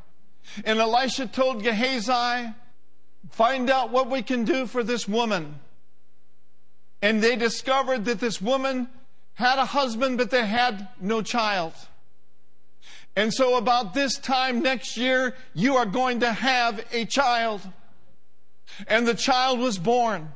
And 0.65 0.80
Elisha 0.80 1.28
told 1.28 1.63
Gehazi, 1.63 2.53
find 3.32 3.70
out 3.70 3.91
what 3.91 4.09
we 4.09 4.22
can 4.22 4.43
do 4.43 4.65
for 4.65 4.84
this 4.84 5.07
woman. 5.07 5.59
And 7.01 7.22
they 7.22 7.36
discovered 7.36 8.05
that 8.05 8.20
this 8.20 8.41
woman 8.41 8.89
had 9.34 9.57
a 9.57 9.65
husband, 9.65 10.17
but 10.17 10.32
they 10.32 10.45
had 10.45 10.89
no 10.99 11.22
child. 11.22 11.74
And 13.15 13.34
so 13.34 13.57
about 13.57 13.93
this 13.93 14.17
time 14.17 14.61
next 14.61 14.97
year, 14.97 15.36
you 15.53 15.76
are 15.76 15.86
going 15.86 16.22
to 16.22 16.32
have 16.32 16.86
a 16.91 17.05
child. 17.05 17.61
And 18.88 19.07
the 19.07 19.13
child 19.13 19.59
was 19.59 19.78
born. 19.78 20.30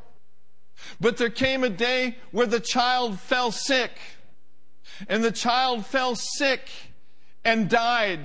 But 1.00 1.18
there 1.18 1.30
came 1.30 1.64
a 1.64 1.70
day 1.70 2.18
where 2.32 2.48
the 2.48 2.60
child 2.60 3.20
fell 3.20 3.52
sick. 3.52 3.92
And 5.08 5.24
the 5.24 5.32
child 5.32 5.86
fell 5.86 6.16
sick 6.16 6.70
and 7.44 7.70
died. 7.70 8.22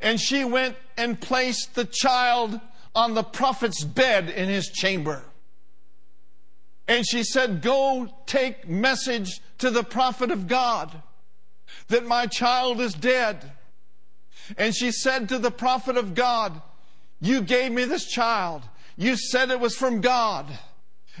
And 0.00 0.20
she 0.20 0.44
went 0.44 0.76
and 0.96 1.20
placed 1.20 1.74
the 1.74 1.84
child 1.84 2.60
on 2.94 3.14
the 3.14 3.22
prophet's 3.22 3.84
bed 3.84 4.28
in 4.28 4.48
his 4.48 4.68
chamber. 4.68 5.22
And 6.86 7.06
she 7.06 7.22
said, 7.22 7.60
Go 7.62 8.08
take 8.26 8.66
message 8.66 9.40
to 9.58 9.70
the 9.70 9.84
prophet 9.84 10.30
of 10.30 10.48
God 10.48 11.02
that 11.88 12.06
my 12.06 12.26
child 12.26 12.80
is 12.80 12.94
dead. 12.94 13.52
And 14.56 14.74
she 14.74 14.90
said 14.90 15.28
to 15.28 15.38
the 15.38 15.50
prophet 15.50 15.96
of 15.96 16.14
God, 16.14 16.60
You 17.20 17.42
gave 17.42 17.72
me 17.72 17.84
this 17.84 18.06
child. 18.06 18.62
You 18.96 19.16
said 19.16 19.50
it 19.50 19.60
was 19.60 19.76
from 19.76 20.00
God. 20.00 20.46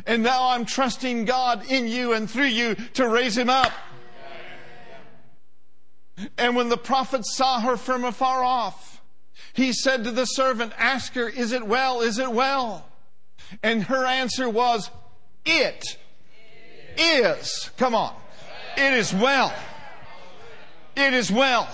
And 0.06 0.22
now 0.22 0.48
I'm 0.48 0.64
trusting 0.64 1.26
God 1.26 1.70
in 1.70 1.86
you 1.86 2.12
and 2.12 2.30
through 2.30 2.44
you 2.44 2.74
to 2.94 3.08
raise 3.08 3.36
him 3.36 3.50
up. 3.50 3.72
And 6.36 6.56
when 6.56 6.68
the 6.68 6.78
prophet 6.78 7.24
saw 7.24 7.60
her 7.60 7.76
from 7.76 8.04
afar 8.04 8.42
off, 8.42 8.97
he 9.58 9.72
said 9.72 10.04
to 10.04 10.12
the 10.12 10.24
servant, 10.24 10.72
Ask 10.78 11.14
her, 11.14 11.28
is 11.28 11.52
it 11.52 11.66
well? 11.66 12.00
Is 12.00 12.18
it 12.18 12.30
well? 12.30 12.86
And 13.62 13.82
her 13.82 14.06
answer 14.06 14.48
was, 14.48 14.88
It 15.44 15.84
is. 16.96 17.70
Come 17.76 17.94
on. 17.94 18.14
It 18.76 18.94
is 18.94 19.12
well. 19.12 19.52
It 20.96 21.12
is 21.12 21.30
well. 21.30 21.68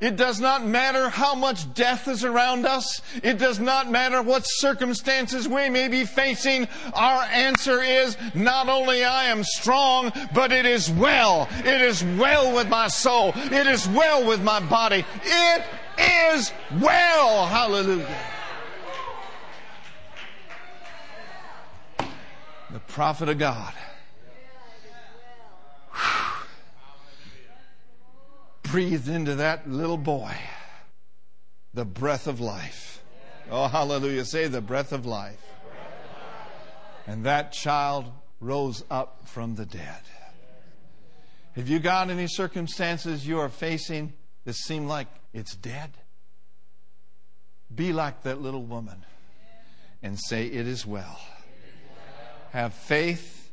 It 0.00 0.16
does 0.16 0.40
not 0.40 0.66
matter 0.66 1.08
how 1.08 1.34
much 1.34 1.72
death 1.72 2.06
is 2.06 2.24
around 2.24 2.66
us. 2.66 3.00
It 3.22 3.38
does 3.38 3.58
not 3.58 3.90
matter 3.90 4.20
what 4.20 4.42
circumstances 4.42 5.48
we 5.48 5.70
may 5.70 5.88
be 5.88 6.04
facing. 6.04 6.68
Our 6.92 7.22
answer 7.22 7.80
is 7.80 8.16
not 8.34 8.68
only 8.68 9.04
I 9.04 9.26
am 9.26 9.42
strong, 9.42 10.12
but 10.34 10.52
it 10.52 10.66
is 10.66 10.90
well. 10.90 11.48
It 11.64 11.80
is 11.80 12.04
well 12.04 12.54
with 12.54 12.68
my 12.68 12.88
soul. 12.88 13.32
It 13.36 13.66
is 13.66 13.88
well 13.88 14.26
with 14.26 14.42
my 14.42 14.60
body. 14.60 15.04
It 15.24 15.64
is 15.98 16.52
well. 16.80 17.46
Hallelujah. 17.46 18.16
The 22.70 22.80
prophet 22.88 23.28
of 23.28 23.38
God. 23.38 23.72
breathed 28.76 29.08
into 29.08 29.36
that 29.36 29.70
little 29.70 29.96
boy 29.96 30.36
the 31.72 31.84
breath 31.84 32.26
of 32.26 32.40
life. 32.40 33.02
Oh, 33.50 33.68
hallelujah. 33.68 34.24
Say 34.24 34.48
the 34.48 34.60
breath 34.60 34.92
of 34.92 35.06
life. 35.06 35.40
And 37.06 37.24
that 37.24 37.52
child 37.52 38.06
rose 38.40 38.82
up 38.90 39.28
from 39.28 39.54
the 39.54 39.66
dead. 39.66 40.00
Have 41.54 41.68
you 41.68 41.78
got 41.78 42.10
any 42.10 42.26
circumstances 42.26 43.26
you 43.26 43.38
are 43.38 43.48
facing 43.48 44.12
that 44.44 44.56
seem 44.56 44.86
like 44.86 45.08
it's 45.36 45.54
dead? 45.54 45.90
Be 47.74 47.92
like 47.92 48.22
that 48.22 48.40
little 48.40 48.62
woman 48.62 49.04
and 50.02 50.18
say, 50.18 50.46
It 50.46 50.66
is 50.66 50.86
well. 50.86 51.20
Have 52.52 52.72
faith 52.72 53.52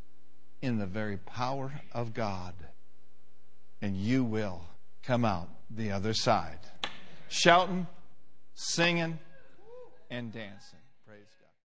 in 0.62 0.78
the 0.78 0.86
very 0.86 1.18
power 1.18 1.74
of 1.92 2.14
God, 2.14 2.54
and 3.82 3.98
you 3.98 4.24
will 4.24 4.62
come 5.04 5.26
out 5.26 5.50
the 5.70 5.92
other 5.92 6.14
side. 6.14 6.60
Shouting, 7.28 7.88
singing, 8.54 9.20
and 10.10 10.32
dancing. 10.32 10.83